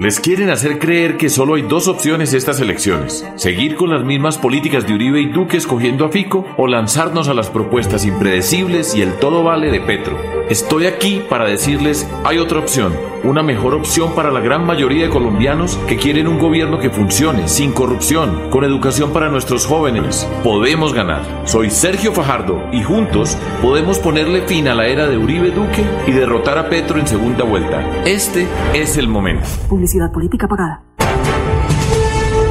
Les 0.00 0.20
quieren 0.20 0.48
hacer 0.50 0.78
creer 0.78 1.16
que 1.16 1.28
solo 1.28 1.54
hay 1.54 1.62
dos 1.62 1.88
opciones 1.88 2.32
estas 2.32 2.60
elecciones. 2.60 3.26
Seguir 3.34 3.74
con 3.74 3.90
las 3.90 4.04
mismas 4.04 4.38
políticas 4.38 4.86
de 4.86 4.94
Uribe 4.94 5.20
y 5.20 5.26
Duque 5.26 5.56
escogiendo 5.56 6.04
a 6.04 6.08
Fico 6.08 6.46
o 6.56 6.68
lanzarnos 6.68 7.26
a 7.26 7.34
las 7.34 7.50
propuestas 7.50 8.06
impredecibles 8.06 8.94
y 8.94 9.02
el 9.02 9.14
todo 9.14 9.42
vale 9.42 9.72
de 9.72 9.80
Petro. 9.80 10.16
Estoy 10.48 10.86
aquí 10.86 11.20
para 11.28 11.46
decirles, 11.46 12.08
hay 12.24 12.38
otra 12.38 12.60
opción, 12.60 12.94
una 13.24 13.42
mejor 13.42 13.74
opción 13.74 14.14
para 14.14 14.30
la 14.30 14.40
gran 14.40 14.64
mayoría 14.64 15.04
de 15.04 15.10
colombianos 15.10 15.76
que 15.88 15.96
quieren 15.96 16.28
un 16.28 16.38
gobierno 16.38 16.78
que 16.78 16.90
funcione, 16.90 17.48
sin 17.48 17.72
corrupción, 17.72 18.50
con 18.50 18.64
educación 18.64 19.12
para 19.12 19.28
nuestros 19.28 19.66
jóvenes. 19.66 20.28
Podemos 20.44 20.94
ganar. 20.94 21.42
Soy 21.44 21.70
Sergio 21.70 22.12
Fajardo 22.12 22.62
y 22.72 22.82
juntos 22.84 23.36
podemos 23.60 23.98
ponerle 23.98 24.46
fin 24.46 24.68
a 24.68 24.74
la 24.74 24.86
era 24.86 25.08
de 25.08 25.18
Uribe 25.18 25.50
Duque 25.50 25.84
y 26.06 26.12
derrotar 26.12 26.56
a 26.56 26.68
Petro 26.68 27.00
en 27.00 27.06
segunda 27.08 27.44
vuelta. 27.44 28.04
Este 28.04 28.46
es 28.74 28.96
el 28.96 29.08
momento. 29.08 29.48
Publicidad 29.88 30.12
política 30.12 30.46
pagada. 30.46 30.82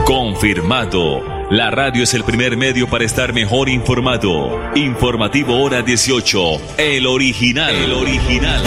Confirmado. 0.08 1.22
La 1.52 1.70
radio 1.70 2.02
es 2.02 2.16
el 2.16 2.24
primer 2.24 2.58
medio 2.58 2.88
para 2.90 3.04
estar 3.04 3.32
mejor 3.32 3.70
informado. 3.70 4.58
Informativo 4.74 5.62
Hora 5.62 5.84
18. 5.84 6.40
El 6.80 7.06
original. 7.06 7.76
El 7.76 7.94
original. 7.94 8.62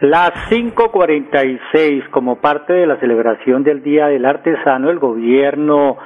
Las 0.00 0.32
5.46, 0.50 2.10
como 2.10 2.40
parte 2.40 2.72
de 2.72 2.88
la 2.88 2.98
celebración 2.98 3.62
del 3.62 3.84
Día 3.84 4.08
del 4.08 4.24
Artesano, 4.24 4.90
el 4.90 4.98
gobierno 4.98 5.96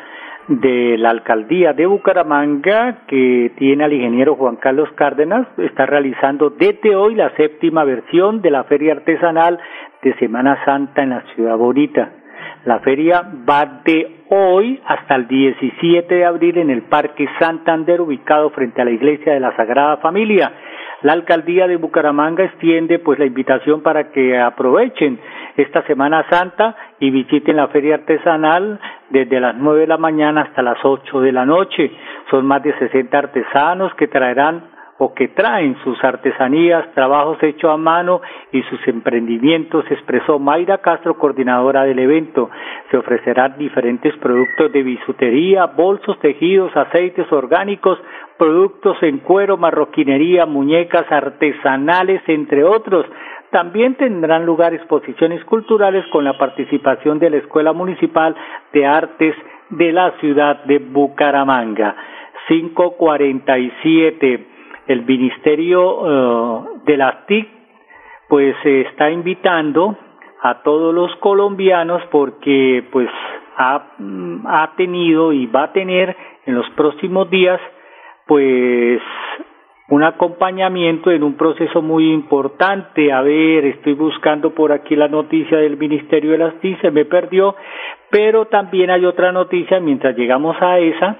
de 0.49 0.99
la 0.99 1.09
alcaldía 1.09 1.73
de 1.73 1.87
Bucaramanga, 1.87 3.07
que 3.09 3.53
tiene 3.57 3.85
al 3.85 3.93
ingeniero 3.95 4.37
Juan 4.37 4.57
Carlos 4.57 4.91
Cárdenas, 4.95 5.47
está 5.57 5.87
realizando 5.87 6.51
desde 6.51 6.95
hoy 6.95 7.15
la 7.15 7.35
séptima 7.37 7.85
versión 7.85 8.43
de 8.43 8.51
la 8.51 8.65
feria 8.65 8.93
artesanal 8.93 9.59
de 10.05 10.15
Semana 10.19 10.63
Santa 10.67 11.03
en 11.03 11.11
la 11.11 11.23
Ciudad 11.35 11.57
Bonita. 11.57 12.11
La 12.67 12.79
feria 12.81 13.23
va 13.49 13.81
de 13.85 14.25
hoy 14.29 14.81
hasta 14.87 15.15
el 15.17 15.27
17 15.27 16.15
de 16.15 16.25
abril 16.25 16.59
en 16.59 16.71
el 16.71 16.83
Parque 16.83 17.27
Santander, 17.39 18.03
ubicado 18.03 18.51
frente 18.51 18.83
a 18.83 18.85
la 18.85 18.91
Iglesia 18.91 19.33
de 19.33 19.41
la 19.41 19.57
Sagrada 19.57 19.97
Familia. 19.97 20.53
La 21.03 21.13
alcaldía 21.15 21.67
de 21.67 21.77
Bucaramanga 21.77 22.45
extiende 22.45 22.99
pues 22.99 23.19
la 23.19 23.27
invitación 23.27 23.83
para 23.83 24.11
que 24.11 24.39
aprovechen 24.39 25.19
esta 25.57 25.83
Semana 25.87 26.25
Santa 26.31 26.77
y 27.01 27.11
visiten 27.11 27.57
la 27.57 27.69
feria 27.69 27.97
artesanal 27.97 28.79
desde 29.11 29.41
las 29.41 29.55
nueve 29.57 29.81
de 29.81 29.87
la 29.87 29.99
mañana 29.99 30.43
hasta 30.43 30.63
las 30.63 30.79
ocho 30.85 31.21
de 31.21 31.33
la 31.33 31.45
noche. 31.45 31.91
Son 32.31 32.47
más 32.47 32.63
de 32.63 32.77
60 32.79 33.19
artesanos 33.19 33.95
que 33.95 34.09
traerán 34.09 34.74
o 34.99 35.13
que 35.13 35.29
traen 35.29 35.77
sus 35.83 36.03
artesanías, 36.05 36.93
trabajos 36.95 37.43
hechos 37.43 37.73
a 37.73 37.77
mano 37.77 38.21
y 38.53 38.63
sus 38.63 38.87
emprendimientos, 38.87 39.85
expresó 39.91 40.39
Mayra 40.39 40.79
Castro, 40.79 41.19
coordinadora 41.19 41.85
del 41.85 41.99
evento. 41.99 42.49
Se 42.91 42.97
ofrecerán 42.97 43.59
diferentes 43.59 44.17
productos 44.19 44.73
de 44.73 44.83
bisutería, 44.83 45.67
bolsos, 45.67 46.19
tejidos, 46.21 46.75
aceites 46.77 47.31
orgánicos, 47.33 47.99
productos 48.39 48.97
en 49.03 49.19
cuero, 49.19 49.57
marroquinería, 49.57 50.47
muñecas 50.47 51.11
artesanales, 51.11 52.23
entre 52.29 52.63
otros. 52.63 53.05
También 53.51 53.97
tendrán 53.97 54.47
lugar 54.47 54.75
exposiciones 54.75 55.45
culturales 55.45 56.05
con 56.13 56.25
la 56.25 56.39
participación 56.39 57.19
de 57.19 57.31
la 57.31 57.37
Escuela 57.39 57.73
Municipal 57.73 58.35
de 58.73 58.87
Artes 58.87 59.35
de 59.71 59.93
la 59.93 60.13
ciudad 60.21 60.65
de 60.65 60.79
Bucaramanga. 60.79 61.97
547 62.47 64.54
el 64.87 65.05
Ministerio 65.05 66.01
uh, 66.01 66.83
de 66.85 66.97
las 66.97 67.27
TIC 67.27 67.49
pues 68.29 68.55
se 68.63 68.83
está 68.83 69.11
invitando 69.11 69.97
a 70.43 70.63
todos 70.63 70.95
los 70.95 71.15
colombianos 71.17 72.03
porque 72.11 72.85
pues 72.91 73.09
ha, 73.57 73.87
ha 74.47 74.73
tenido 74.77 75.33
y 75.33 75.47
va 75.47 75.65
a 75.65 75.73
tener 75.73 76.17
en 76.47 76.55
los 76.55 76.69
próximos 76.71 77.31
días 77.31 77.61
pues 78.27 79.01
un 79.89 80.03
acompañamiento 80.03 81.11
en 81.11 81.23
un 81.23 81.35
proceso 81.35 81.83
muy 81.83 82.11
importante. 82.13 83.13
A 83.13 83.21
ver, 83.21 83.67
estoy 83.67 83.93
buscando 83.95 84.55
por 84.55 84.73
aquí 84.73 84.97
la 84.97 85.09
noticia 85.09 85.59
del 85.59 85.77
Ministerio 85.77 86.33
de 86.33 86.39
las 86.39 86.55
TIC, 86.61 86.81
se 86.81 86.91
me 86.91 87.05
perdió, 87.05 87.55
pero 88.11 88.47
también 88.47 88.91
hay 88.91 89.05
otra 89.05 89.31
noticia 89.33 89.81
mientras 89.81 90.17
llegamos 90.17 90.57
a 90.61 90.79
esa 90.79 91.17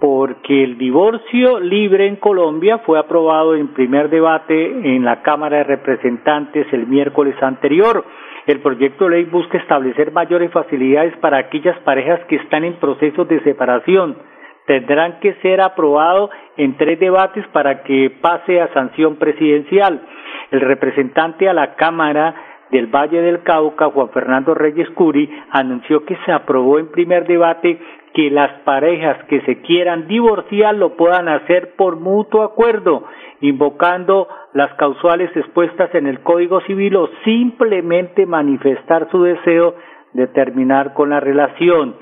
porque 0.00 0.62
el 0.62 0.78
divorcio 0.78 1.58
libre 1.58 2.06
en 2.06 2.16
Colombia 2.16 2.78
fue 2.78 2.98
aprobado 2.98 3.54
en 3.54 3.68
primer 3.68 4.08
debate 4.10 4.94
en 4.94 5.04
la 5.04 5.22
Cámara 5.22 5.58
de 5.58 5.64
Representantes 5.64 6.66
el 6.72 6.86
miércoles 6.86 7.34
anterior. 7.42 8.04
El 8.46 8.60
proyecto 8.60 9.04
de 9.04 9.10
ley 9.10 9.24
busca 9.24 9.58
establecer 9.58 10.12
mayores 10.12 10.52
facilidades 10.52 11.16
para 11.18 11.38
aquellas 11.38 11.78
parejas 11.80 12.20
que 12.28 12.36
están 12.36 12.64
en 12.64 12.74
procesos 12.74 13.28
de 13.28 13.40
separación. 13.42 14.16
Tendrán 14.66 15.18
que 15.20 15.34
ser 15.42 15.60
aprobado 15.60 16.30
en 16.56 16.76
tres 16.76 17.00
debates 17.00 17.46
para 17.48 17.82
que 17.82 18.10
pase 18.20 18.60
a 18.60 18.72
sanción 18.72 19.16
presidencial. 19.16 20.00
El 20.50 20.60
representante 20.60 21.48
a 21.48 21.54
la 21.54 21.74
Cámara 21.74 22.34
del 22.70 22.86
Valle 22.86 23.20
del 23.22 23.42
Cauca, 23.42 23.90
Juan 23.90 24.10
Fernando 24.10 24.54
Reyes 24.54 24.88
Curi, 24.90 25.28
anunció 25.50 26.04
que 26.04 26.16
se 26.24 26.32
aprobó 26.32 26.78
en 26.78 26.90
primer 26.90 27.26
debate 27.26 27.78
que 28.18 28.30
las 28.32 28.50
parejas 28.62 29.16
que 29.28 29.42
se 29.42 29.60
quieran 29.60 30.08
divorciar 30.08 30.74
lo 30.74 30.96
puedan 30.96 31.28
hacer 31.28 31.76
por 31.76 32.00
mutuo 32.00 32.42
acuerdo, 32.42 33.04
invocando 33.40 34.26
las 34.54 34.74
causales 34.74 35.30
expuestas 35.36 35.94
en 35.94 36.08
el 36.08 36.18
Código 36.24 36.60
Civil 36.62 36.96
o 36.96 37.10
simplemente 37.22 38.26
manifestar 38.26 39.08
su 39.12 39.22
deseo 39.22 39.76
de 40.14 40.26
terminar 40.26 40.94
con 40.94 41.10
la 41.10 41.20
relación. 41.20 41.94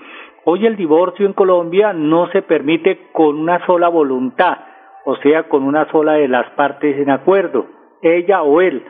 Hoy 0.47 0.65
el 0.65 0.77
divorcio 0.77 1.27
en 1.27 1.35
Colombia 1.35 1.93
no 1.93 2.29
se 2.29 2.41
permite 2.41 3.09
con 3.13 3.39
una 3.39 3.67
sola 3.67 3.89
voluntad, 3.89 4.57
o 5.05 5.17
sea, 5.17 5.51
con 5.51 5.65
una 5.65 5.87
sola 5.91 6.15
de 6.15 6.29
las 6.29 6.49
partes 6.53 6.97
en 6.97 7.11
acuerdo, 7.11 7.67
ella 8.01 8.43
o 8.43 8.63
él 8.63 8.83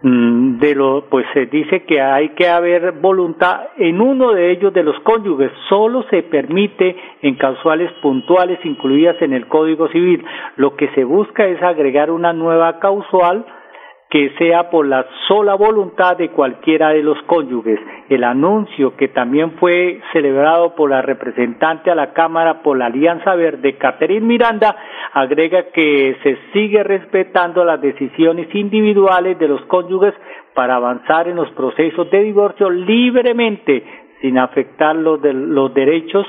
de 0.00 0.74
lo 0.76 1.06
pues 1.10 1.26
se 1.34 1.46
dice 1.46 1.82
que 1.82 2.00
hay 2.00 2.28
que 2.30 2.48
haber 2.48 2.92
voluntad 2.92 3.70
en 3.78 4.00
uno 4.00 4.32
de 4.32 4.52
ellos 4.52 4.72
de 4.72 4.84
los 4.84 4.98
cónyuges. 5.00 5.50
Solo 5.68 6.04
se 6.10 6.22
permite 6.22 6.96
en 7.22 7.34
causales 7.34 7.90
puntuales 8.00 8.60
incluidas 8.64 9.20
en 9.20 9.32
el 9.32 9.48
Código 9.48 9.88
Civil. 9.88 10.24
Lo 10.56 10.76
que 10.76 10.88
se 10.90 11.02
busca 11.02 11.46
es 11.46 11.60
agregar 11.62 12.10
una 12.10 12.32
nueva 12.32 12.78
causal 12.78 13.44
que 14.10 14.30
sea 14.38 14.70
por 14.70 14.86
la 14.86 15.06
sola 15.26 15.54
voluntad 15.54 16.16
de 16.16 16.30
cualquiera 16.30 16.90
de 16.90 17.02
los 17.02 17.20
cónyuges. 17.24 17.78
El 18.08 18.24
anuncio 18.24 18.96
que 18.96 19.08
también 19.08 19.52
fue 19.58 20.00
celebrado 20.12 20.74
por 20.74 20.88
la 20.88 21.02
representante 21.02 21.90
a 21.90 21.94
la 21.94 22.14
Cámara 22.14 22.62
por 22.62 22.78
la 22.78 22.86
Alianza 22.86 23.34
Verde, 23.34 23.76
Catherine 23.76 24.26
Miranda, 24.26 24.74
agrega 25.12 25.70
que 25.74 26.16
se 26.22 26.38
sigue 26.54 26.82
respetando 26.82 27.64
las 27.66 27.82
decisiones 27.82 28.48
individuales 28.54 29.38
de 29.38 29.48
los 29.48 29.60
cónyuges 29.66 30.14
para 30.54 30.76
avanzar 30.76 31.28
en 31.28 31.36
los 31.36 31.50
procesos 31.50 32.10
de 32.10 32.22
divorcio 32.22 32.70
libremente, 32.70 33.84
sin 34.22 34.38
afectar 34.38 34.96
los, 34.96 35.20
de, 35.20 35.34
los 35.34 35.72
derechos 35.74 36.26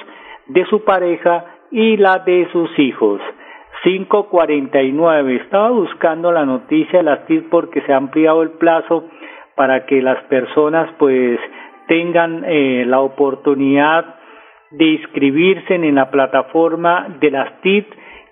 de 0.47 0.65
su 0.65 0.83
pareja 0.83 1.45
y 1.71 1.95
la 1.95 2.19
de 2.19 2.49
sus 2.51 2.77
hijos. 2.77 3.21
549. 3.83 5.35
Estaba 5.35 5.69
buscando 5.71 6.31
la 6.31 6.45
noticia 6.45 6.99
de 6.99 7.03
las 7.03 7.25
TIC 7.25 7.49
porque 7.49 7.81
se 7.81 7.93
ha 7.93 7.97
ampliado 7.97 8.41
el 8.41 8.51
plazo 8.51 9.05
para 9.55 9.85
que 9.85 10.01
las 10.01 10.23
personas 10.25 10.89
pues 10.97 11.39
tengan 11.87 12.43
eh, 12.45 12.85
la 12.85 13.01
oportunidad 13.01 14.15
de 14.71 14.85
inscribirse 14.85 15.75
en 15.75 15.95
la 15.95 16.11
plataforma 16.11 17.07
de 17.19 17.31
las 17.31 17.61
TIC 17.61 17.87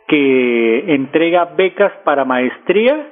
que 0.08 0.94
entrega 0.94 1.46
becas 1.58 1.92
para 2.04 2.24
maestría, 2.24 3.08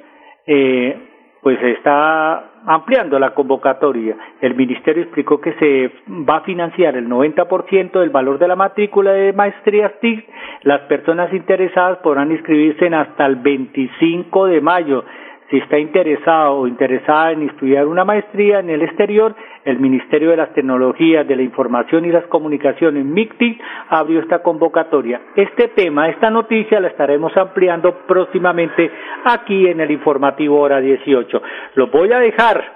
eh, 0.46 0.96
pues 1.42 1.62
está 1.62 2.50
ampliando 2.66 3.18
la 3.18 3.34
convocatoria. 3.34 4.16
El 4.40 4.54
ministerio 4.54 5.04
explicó 5.04 5.40
que 5.40 5.52
se 5.54 5.92
va 6.08 6.38
a 6.38 6.40
financiar 6.40 6.96
el 6.96 7.08
90% 7.08 8.00
del 8.00 8.10
valor 8.10 8.38
de 8.38 8.48
la 8.48 8.56
matrícula 8.56 9.12
de 9.12 9.32
maestrías 9.32 9.92
TIC. 10.00 10.28
Las 10.62 10.80
personas 10.82 11.32
interesadas 11.32 11.98
podrán 11.98 12.32
inscribirse 12.32 12.86
en 12.86 12.94
hasta 12.94 13.26
el 13.26 13.36
25 13.36 14.46
de 14.46 14.60
mayo 14.60 15.04
si 15.50 15.58
está 15.58 15.78
interesado 15.78 16.56
o 16.56 16.66
interesada 16.66 17.32
en 17.32 17.48
estudiar 17.48 17.86
una 17.86 18.04
maestría 18.04 18.60
en 18.60 18.70
el 18.70 18.82
exterior, 18.82 19.34
el 19.64 19.78
Ministerio 19.78 20.30
de 20.30 20.36
las 20.36 20.52
Tecnologías 20.54 21.26
de 21.26 21.36
la 21.36 21.42
Información 21.42 22.04
y 22.04 22.10
las 22.10 22.26
Comunicaciones, 22.26 23.04
MICTI, 23.04 23.58
abrió 23.88 24.20
esta 24.20 24.42
convocatoria. 24.42 25.20
Este 25.36 25.68
tema, 25.68 26.08
esta 26.08 26.30
noticia 26.30 26.80
la 26.80 26.88
estaremos 26.88 27.36
ampliando 27.36 27.94
próximamente 28.06 28.90
aquí 29.24 29.66
en 29.68 29.80
el 29.80 29.90
informativo 29.90 30.60
hora 30.60 30.80
18. 30.80 31.42
Lo 31.74 31.88
voy 31.88 32.12
a 32.12 32.18
dejar 32.18 32.75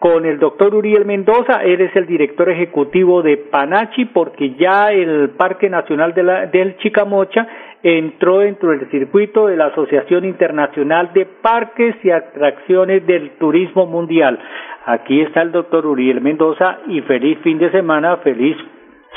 con 0.00 0.24
el 0.24 0.38
doctor 0.38 0.74
Uriel 0.74 1.04
Mendoza, 1.04 1.62
él 1.62 1.82
es 1.82 1.94
el 1.94 2.06
director 2.06 2.48
ejecutivo 2.48 3.22
de 3.22 3.36
Panachi, 3.36 4.06
porque 4.06 4.54
ya 4.54 4.90
el 4.90 5.28
Parque 5.36 5.68
Nacional 5.68 6.14
de 6.14 6.22
la, 6.22 6.46
del 6.46 6.78
Chicamocha 6.78 7.46
entró 7.82 8.38
dentro 8.38 8.70
del 8.70 8.90
circuito 8.90 9.46
de 9.46 9.58
la 9.58 9.66
Asociación 9.66 10.24
Internacional 10.24 11.12
de 11.12 11.26
Parques 11.26 11.94
y 12.02 12.10
Atracciones 12.10 13.06
del 13.06 13.32
Turismo 13.38 13.84
Mundial. 13.84 14.38
Aquí 14.86 15.20
está 15.20 15.42
el 15.42 15.52
doctor 15.52 15.84
Uriel 15.84 16.22
Mendoza 16.22 16.78
y 16.88 17.02
feliz 17.02 17.38
fin 17.44 17.58
de 17.58 17.70
semana, 17.70 18.16
feliz 18.24 18.56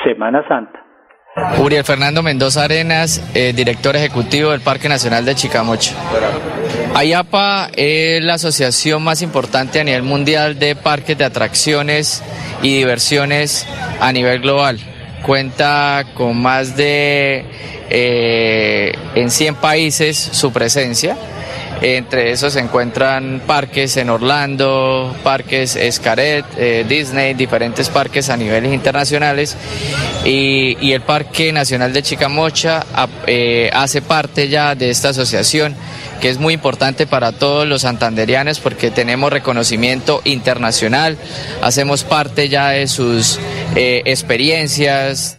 Semana 0.04 0.46
Santa. 0.46 0.84
Uriel 1.64 1.84
Fernando 1.84 2.22
Mendoza 2.22 2.62
Arenas, 2.62 3.32
eh, 3.34 3.54
director 3.54 3.96
ejecutivo 3.96 4.50
del 4.50 4.60
Parque 4.60 4.90
Nacional 4.90 5.24
de 5.24 5.34
Chicamocha. 5.34 5.94
AYAPA 6.94 7.70
es 7.74 8.22
la 8.22 8.34
asociación 8.34 9.02
más 9.02 9.20
importante 9.20 9.80
a 9.80 9.84
nivel 9.84 10.04
mundial 10.04 10.60
de 10.60 10.76
parques 10.76 11.18
de 11.18 11.24
atracciones 11.24 12.22
y 12.62 12.76
diversiones 12.76 13.66
a 13.98 14.12
nivel 14.12 14.40
global. 14.40 14.78
Cuenta 15.26 16.06
con 16.14 16.40
más 16.40 16.76
de 16.76 17.44
eh, 17.90 18.92
en 19.16 19.30
100 19.32 19.56
países 19.56 20.16
su 20.16 20.52
presencia. 20.52 21.16
Entre 21.82 22.30
esos 22.30 22.54
se 22.54 22.60
encuentran 22.60 23.42
parques 23.46 23.96
en 23.96 24.08
Orlando, 24.08 25.14
parques 25.22 25.76
Escaret, 25.76 26.44
eh, 26.56 26.84
Disney, 26.88 27.34
diferentes 27.34 27.88
parques 27.88 28.30
a 28.30 28.36
niveles 28.36 28.72
internacionales. 28.72 29.56
Y, 30.24 30.92
el 30.92 31.00
Parque 31.02 31.52
Nacional 31.52 31.92
de 31.92 32.02
Chicamocha 32.02 32.86
eh, 33.26 33.68
hace 33.74 34.00
parte 34.00 34.48
ya 34.48 34.74
de 34.74 34.90
esta 34.90 35.08
asociación 35.08 35.74
que 36.20 36.30
es 36.30 36.38
muy 36.38 36.54
importante 36.54 37.06
para 37.06 37.32
todos 37.32 37.66
los 37.66 37.82
santanderianos 37.82 38.60
porque 38.60 38.92
tenemos 38.92 39.32
reconocimiento 39.32 40.22
internacional, 40.24 41.18
hacemos 41.60 42.04
parte 42.04 42.48
ya 42.48 42.70
de 42.70 42.86
sus 42.86 43.40
experiencias. 43.74 45.38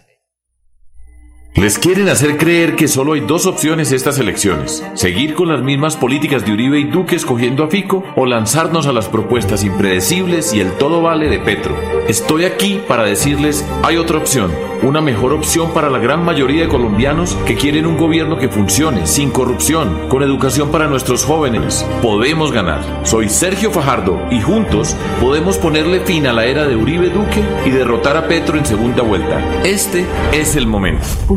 Les 1.55 1.79
quieren 1.79 2.09
hacer 2.09 2.35
creer 2.35 2.75
que 2.75 2.89
solo 2.89 3.13
hay 3.13 3.21
dos 3.21 3.45
opciones 3.45 3.93
estas 3.93 4.19
elecciones, 4.19 4.85
seguir 4.93 5.35
con 5.35 5.47
las 5.47 5.61
mismas 5.61 5.95
políticas 5.95 6.45
de 6.45 6.51
Uribe 6.51 6.79
y 6.81 6.83
Duque 6.83 7.15
escogiendo 7.15 7.63
a 7.63 7.69
Fico 7.69 8.03
o 8.17 8.25
lanzarnos 8.25 8.87
a 8.87 8.91
las 8.91 9.07
propuestas 9.07 9.63
impredecibles 9.63 10.53
y 10.53 10.59
el 10.59 10.73
todo 10.73 11.01
vale 11.01 11.29
de 11.29 11.39
Petro. 11.39 11.73
Estoy 12.09 12.43
aquí 12.43 12.81
para 12.85 13.05
decirles, 13.05 13.65
hay 13.83 13.95
otra 13.95 14.17
opción, 14.17 14.51
una 14.83 14.99
mejor 14.99 15.31
opción 15.31 15.71
para 15.71 15.89
la 15.89 15.97
gran 15.97 16.25
mayoría 16.25 16.63
de 16.63 16.67
colombianos 16.67 17.37
que 17.45 17.55
quieren 17.55 17.85
un 17.85 17.95
gobierno 17.95 18.37
que 18.37 18.49
funcione, 18.49 19.07
sin 19.07 19.31
corrupción, 19.31 20.09
con 20.09 20.23
educación 20.23 20.71
para 20.71 20.89
nuestros 20.89 21.23
jóvenes. 21.23 21.85
Podemos 22.01 22.51
ganar. 22.51 22.83
Soy 23.03 23.29
Sergio 23.29 23.71
Fajardo 23.71 24.27
y 24.29 24.41
juntos 24.41 24.93
podemos 25.21 25.57
ponerle 25.57 26.01
fin 26.01 26.27
a 26.27 26.33
la 26.33 26.45
era 26.47 26.67
de 26.67 26.75
Uribe 26.75 27.09
Duque 27.09 27.41
y 27.65 27.69
derrotar 27.69 28.17
a 28.17 28.27
Petro 28.27 28.57
en 28.57 28.65
segunda 28.65 29.03
vuelta. 29.03 29.63
Este 29.63 30.05
es 30.33 30.57
el 30.57 30.67
momento 30.67 31.05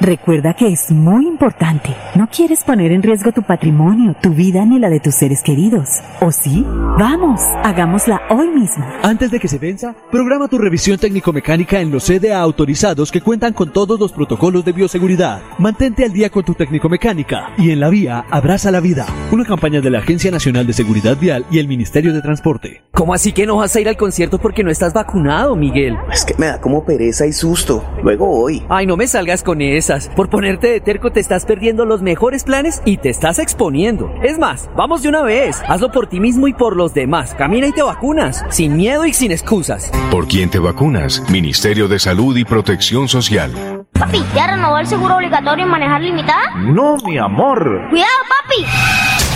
Recuerda 0.00 0.52
que 0.52 0.68
es 0.68 0.90
muy 0.90 1.26
importante. 1.26 1.96
No 2.14 2.28
quieres 2.28 2.64
poner 2.64 2.92
en 2.92 3.02
riesgo 3.02 3.32
tu 3.32 3.42
patrimonio, 3.42 4.14
tu 4.20 4.30
vida 4.30 4.62
ni 4.66 4.78
la 4.78 4.90
de 4.90 5.00
tus 5.00 5.14
seres 5.14 5.42
queridos. 5.42 5.88
¿O 6.20 6.30
sí? 6.30 6.66
Vamos, 6.98 7.40
hagámosla 7.64 8.20
hoy 8.28 8.48
mismo. 8.48 8.84
Antes 9.02 9.30
de 9.30 9.40
que 9.40 9.48
se 9.48 9.58
venza, 9.58 9.94
programa 10.10 10.48
tu 10.48 10.58
revisión 10.58 10.98
técnico-mecánica 10.98 11.80
en 11.80 11.90
los 11.90 12.04
CDA 12.04 12.40
autorizados 12.40 13.10
que 13.10 13.22
cuentan 13.22 13.54
con 13.54 13.72
todos 13.72 13.98
los 13.98 14.12
protocolos 14.12 14.66
de 14.66 14.72
bioseguridad. 14.72 15.40
Mantente 15.58 16.04
al 16.04 16.12
día 16.12 16.28
con 16.28 16.44
tu 16.44 16.52
técnico-mecánica 16.52 17.52
y 17.56 17.70
en 17.70 17.80
la 17.80 17.88
vía 17.88 18.26
abraza 18.30 18.70
la 18.70 18.80
vida. 18.80 19.06
Una 19.32 19.46
campaña 19.46 19.80
de 19.80 19.90
la 19.90 20.00
Agencia 20.00 20.30
Nacional 20.30 20.66
de 20.66 20.74
Seguridad 20.74 21.16
Vial 21.18 21.46
y 21.50 21.58
el 21.58 21.68
Ministerio 21.68 22.12
de 22.12 22.20
Transporte. 22.20 22.82
¿Cómo 22.92 23.14
así 23.14 23.32
que 23.32 23.46
no 23.46 23.56
vas 23.56 23.74
a 23.74 23.80
ir 23.80 23.88
al 23.88 23.96
concierto 23.96 24.38
porque 24.38 24.62
no 24.62 24.70
estás 24.70 24.92
vacunado, 24.92 25.56
Miguel? 25.56 25.96
Es 26.12 26.26
que 26.26 26.34
me 26.36 26.46
da 26.46 26.60
como 26.60 26.84
pereza 26.84 27.26
y 27.26 27.32
susto. 27.32 27.82
Luego 28.02 28.26
voy. 28.26 28.62
Ay, 28.68 28.86
no 28.86 28.96
me 28.98 29.06
salgas 29.06 29.42
con 29.42 29.62
eso. 29.62 29.85
Por 30.16 30.28
ponerte 30.28 30.66
de 30.66 30.80
terco 30.80 31.12
te 31.12 31.20
estás 31.20 31.44
perdiendo 31.44 31.84
los 31.84 32.02
mejores 32.02 32.42
planes 32.42 32.82
y 32.84 32.96
te 32.96 33.08
estás 33.08 33.38
exponiendo. 33.38 34.12
Es 34.22 34.36
más, 34.38 34.68
vamos 34.76 35.02
de 35.02 35.08
una 35.08 35.22
vez. 35.22 35.62
Hazlo 35.68 35.92
por 35.92 36.08
ti 36.08 36.18
mismo 36.18 36.48
y 36.48 36.52
por 36.52 36.76
los 36.76 36.92
demás. 36.92 37.34
Camina 37.34 37.68
y 37.68 37.72
te 37.72 37.82
vacunas. 37.82 38.44
Sin 38.50 38.76
miedo 38.76 39.06
y 39.06 39.12
sin 39.12 39.30
excusas. 39.30 39.92
¿Por 40.10 40.26
quién 40.26 40.50
te 40.50 40.58
vacunas? 40.58 41.22
Ministerio 41.30 41.86
de 41.86 42.00
Salud 42.00 42.36
y 42.36 42.44
Protección 42.44 43.06
Social. 43.06 43.84
Papi, 43.92 44.22
¿ya 44.34 44.48
renovó 44.48 44.78
el 44.78 44.86
seguro 44.86 45.16
obligatorio 45.16 45.64
en 45.64 45.70
manejar 45.70 46.00
limitada? 46.00 46.54
No, 46.56 46.96
mi 47.06 47.16
amor. 47.16 47.86
Cuidado, 47.88 48.10
papi. 48.42 48.95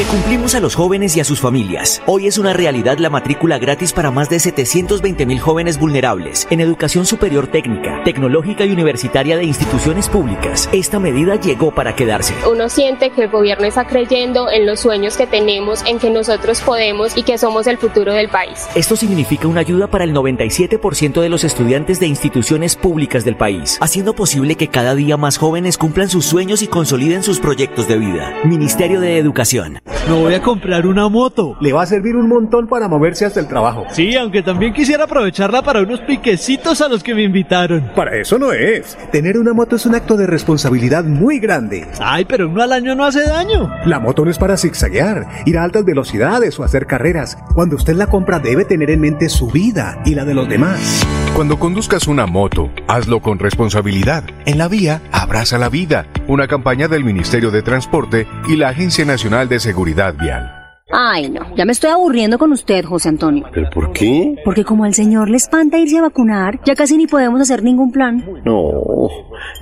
Le 0.00 0.06
cumplimos 0.06 0.54
a 0.54 0.60
los 0.60 0.76
jóvenes 0.76 1.14
y 1.18 1.20
a 1.20 1.24
sus 1.24 1.40
familias. 1.40 2.00
Hoy 2.06 2.26
es 2.26 2.38
una 2.38 2.54
realidad 2.54 2.96
la 2.96 3.10
matrícula 3.10 3.58
gratis 3.58 3.92
para 3.92 4.10
más 4.10 4.30
de 4.30 4.38
720 4.40 5.26
mil 5.26 5.40
jóvenes 5.40 5.78
vulnerables 5.78 6.46
en 6.48 6.60
educación 6.60 7.04
superior 7.04 7.48
técnica, 7.48 8.02
tecnológica 8.02 8.64
y 8.64 8.72
universitaria 8.72 9.36
de 9.36 9.44
instituciones 9.44 10.08
públicas. 10.08 10.70
Esta 10.72 10.98
medida 10.98 11.36
llegó 11.36 11.74
para 11.74 11.94
quedarse. 11.94 12.32
Uno 12.50 12.70
siente 12.70 13.10
que 13.10 13.24
el 13.24 13.28
gobierno 13.28 13.66
está 13.66 13.86
creyendo 13.86 14.50
en 14.50 14.64
los 14.64 14.80
sueños 14.80 15.18
que 15.18 15.26
tenemos, 15.26 15.84
en 15.84 15.98
que 15.98 16.08
nosotros 16.08 16.62
podemos 16.62 17.14
y 17.14 17.22
que 17.22 17.36
somos 17.36 17.66
el 17.66 17.76
futuro 17.76 18.14
del 18.14 18.30
país. 18.30 18.68
Esto 18.74 18.96
significa 18.96 19.48
una 19.48 19.60
ayuda 19.60 19.88
para 19.88 20.04
el 20.04 20.14
97% 20.14 21.20
de 21.20 21.28
los 21.28 21.44
estudiantes 21.44 22.00
de 22.00 22.06
instituciones 22.06 22.74
públicas 22.74 23.22
del 23.26 23.36
país, 23.36 23.76
haciendo 23.82 24.14
posible 24.14 24.56
que 24.56 24.68
cada 24.68 24.94
día 24.94 25.18
más 25.18 25.36
jóvenes 25.36 25.76
cumplan 25.76 26.08
sus 26.08 26.24
sueños 26.24 26.62
y 26.62 26.68
consoliden 26.68 27.22
sus 27.22 27.38
proyectos 27.38 27.86
de 27.86 27.98
vida. 27.98 28.34
Ministerio 28.44 29.00
de 29.00 29.18
Educación. 29.18 29.69
on. 29.76 29.99
Me 30.10 30.16
voy 30.16 30.34
a 30.34 30.42
comprar 30.42 30.88
una 30.88 31.08
moto. 31.08 31.56
Le 31.60 31.72
va 31.72 31.82
a 31.82 31.86
servir 31.86 32.16
un 32.16 32.26
montón 32.26 32.66
para 32.66 32.88
moverse 32.88 33.24
hasta 33.24 33.38
el 33.38 33.46
trabajo. 33.46 33.86
Sí, 33.92 34.16
aunque 34.16 34.42
también 34.42 34.72
quisiera 34.72 35.04
aprovecharla 35.04 35.62
para 35.62 35.82
unos 35.82 36.00
piquecitos 36.00 36.80
a 36.80 36.88
los 36.88 37.04
que 37.04 37.14
me 37.14 37.22
invitaron. 37.22 37.92
Para 37.94 38.16
eso 38.16 38.36
no 38.36 38.50
es. 38.52 38.98
Tener 39.12 39.38
una 39.38 39.52
moto 39.52 39.76
es 39.76 39.86
un 39.86 39.94
acto 39.94 40.16
de 40.16 40.26
responsabilidad 40.26 41.04
muy 41.04 41.38
grande. 41.38 41.86
Ay, 42.00 42.24
pero 42.24 42.48
uno 42.48 42.60
al 42.60 42.72
año 42.72 42.96
no 42.96 43.04
hace 43.04 43.22
daño. 43.22 43.70
La 43.86 44.00
moto 44.00 44.24
no 44.24 44.32
es 44.32 44.38
para 44.38 44.56
zigzaguear, 44.56 45.28
ir 45.46 45.56
a 45.56 45.62
altas 45.62 45.84
velocidades 45.84 46.58
o 46.58 46.64
hacer 46.64 46.86
carreras. 46.86 47.38
Cuando 47.54 47.76
usted 47.76 47.94
la 47.94 48.08
compra 48.08 48.40
debe 48.40 48.64
tener 48.64 48.90
en 48.90 49.02
mente 49.02 49.28
su 49.28 49.46
vida 49.46 50.02
y 50.04 50.16
la 50.16 50.24
de 50.24 50.34
los 50.34 50.48
demás. 50.48 51.06
Cuando 51.36 51.60
conduzcas 51.60 52.08
una 52.08 52.26
moto, 52.26 52.68
hazlo 52.88 53.20
con 53.20 53.38
responsabilidad. 53.38 54.24
En 54.44 54.58
la 54.58 54.66
vía, 54.66 55.02
abraza 55.12 55.56
la 55.56 55.68
vida. 55.68 56.06
Una 56.26 56.48
campaña 56.48 56.88
del 56.88 57.04
Ministerio 57.04 57.52
de 57.52 57.62
Transporte 57.62 58.26
y 58.48 58.56
la 58.56 58.70
Agencia 58.70 59.04
Nacional 59.04 59.48
de 59.48 59.60
Seguridad 59.60 59.99
Vial. 60.08 60.56
Ay, 60.92 61.28
no, 61.28 61.54
ya 61.54 61.64
me 61.64 61.72
estoy 61.72 61.90
aburriendo 61.90 62.36
con 62.36 62.50
usted, 62.52 62.84
José 62.84 63.10
Antonio. 63.10 63.44
¿Pero 63.52 63.70
por 63.70 63.92
qué? 63.92 64.34
Porque 64.44 64.64
como 64.64 64.84
al 64.84 64.94
señor 64.94 65.28
le 65.28 65.36
espanta 65.36 65.78
irse 65.78 65.98
a 65.98 66.02
vacunar, 66.02 66.58
ya 66.64 66.74
casi 66.74 66.96
ni 66.96 67.06
podemos 67.06 67.40
hacer 67.40 67.62
ningún 67.62 67.92
plan. 67.92 68.24
No, 68.44 69.08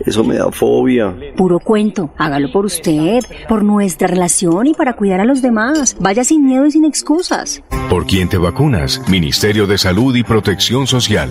eso 0.06 0.24
me 0.24 0.36
da 0.36 0.50
fobia. 0.50 1.14
Puro 1.36 1.58
cuento, 1.58 2.14
hágalo 2.16 2.50
por 2.50 2.64
usted, 2.64 3.24
por 3.46 3.62
nuestra 3.62 4.08
relación 4.08 4.68
y 4.68 4.74
para 4.74 4.94
cuidar 4.94 5.20
a 5.20 5.26
los 5.26 5.42
demás. 5.42 5.96
Vaya 6.00 6.24
sin 6.24 6.46
miedo 6.46 6.64
y 6.64 6.70
sin 6.70 6.86
excusas. 6.86 7.62
¿Por 7.90 8.06
quién 8.06 8.28
te 8.28 8.38
vacunas? 8.38 9.02
Ministerio 9.10 9.66
de 9.66 9.76
Salud 9.76 10.14
y 10.16 10.22
Protección 10.22 10.86
Social. 10.86 11.30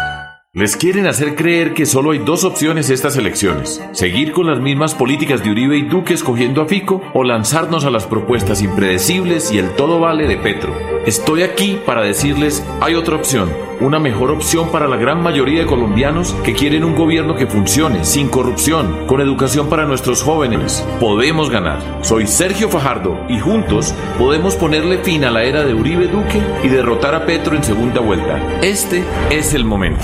Les 0.53 0.75
quieren 0.75 1.07
hacer 1.07 1.35
creer 1.35 1.73
que 1.73 1.85
solo 1.85 2.11
hay 2.11 2.19
dos 2.19 2.43
opciones 2.43 2.89
estas 2.89 3.15
elecciones. 3.15 3.81
Seguir 3.93 4.33
con 4.33 4.47
las 4.47 4.59
mismas 4.59 4.93
políticas 4.93 5.41
de 5.41 5.49
Uribe 5.49 5.77
y 5.77 5.83
Duque 5.83 6.13
escogiendo 6.13 6.61
a 6.61 6.65
Fico 6.65 7.01
o 7.13 7.23
lanzarnos 7.23 7.85
a 7.85 7.89
las 7.89 8.05
propuestas 8.05 8.61
impredecibles 8.61 9.53
y 9.53 9.59
el 9.59 9.69
todo 9.77 10.01
vale 10.01 10.27
de 10.27 10.35
Petro. 10.35 10.75
Estoy 11.05 11.43
aquí 11.43 11.79
para 11.85 12.03
decirles 12.03 12.65
hay 12.81 12.95
otra 12.95 13.15
opción. 13.15 13.49
Una 13.79 13.97
mejor 13.97 14.29
opción 14.29 14.69
para 14.71 14.87
la 14.87 14.97
gran 14.97 15.23
mayoría 15.23 15.61
de 15.61 15.65
colombianos 15.65 16.33
que 16.43 16.53
quieren 16.53 16.83
un 16.83 16.95
gobierno 16.95 17.35
que 17.35 17.47
funcione, 17.47 18.05
sin 18.05 18.27
corrupción, 18.27 19.07
con 19.07 19.21
educación 19.21 19.69
para 19.69 19.87
nuestros 19.87 20.21
jóvenes. 20.21 20.85
Podemos 20.99 21.49
ganar. 21.49 21.79
Soy 22.01 22.27
Sergio 22.27 22.69
Fajardo 22.69 23.25
y 23.27 23.39
juntos 23.39 23.95
podemos 24.19 24.55
ponerle 24.55 24.99
fin 24.99 25.23
a 25.23 25.31
la 25.31 25.43
era 25.43 25.63
de 25.63 25.73
Uribe 25.73 26.07
Duque 26.07 26.39
y 26.63 26.67
derrotar 26.67 27.15
a 27.15 27.25
Petro 27.25 27.55
en 27.55 27.63
segunda 27.63 28.01
vuelta. 28.01 28.37
Este 28.61 29.03
es 29.31 29.55
el 29.55 29.65
momento. 29.65 30.03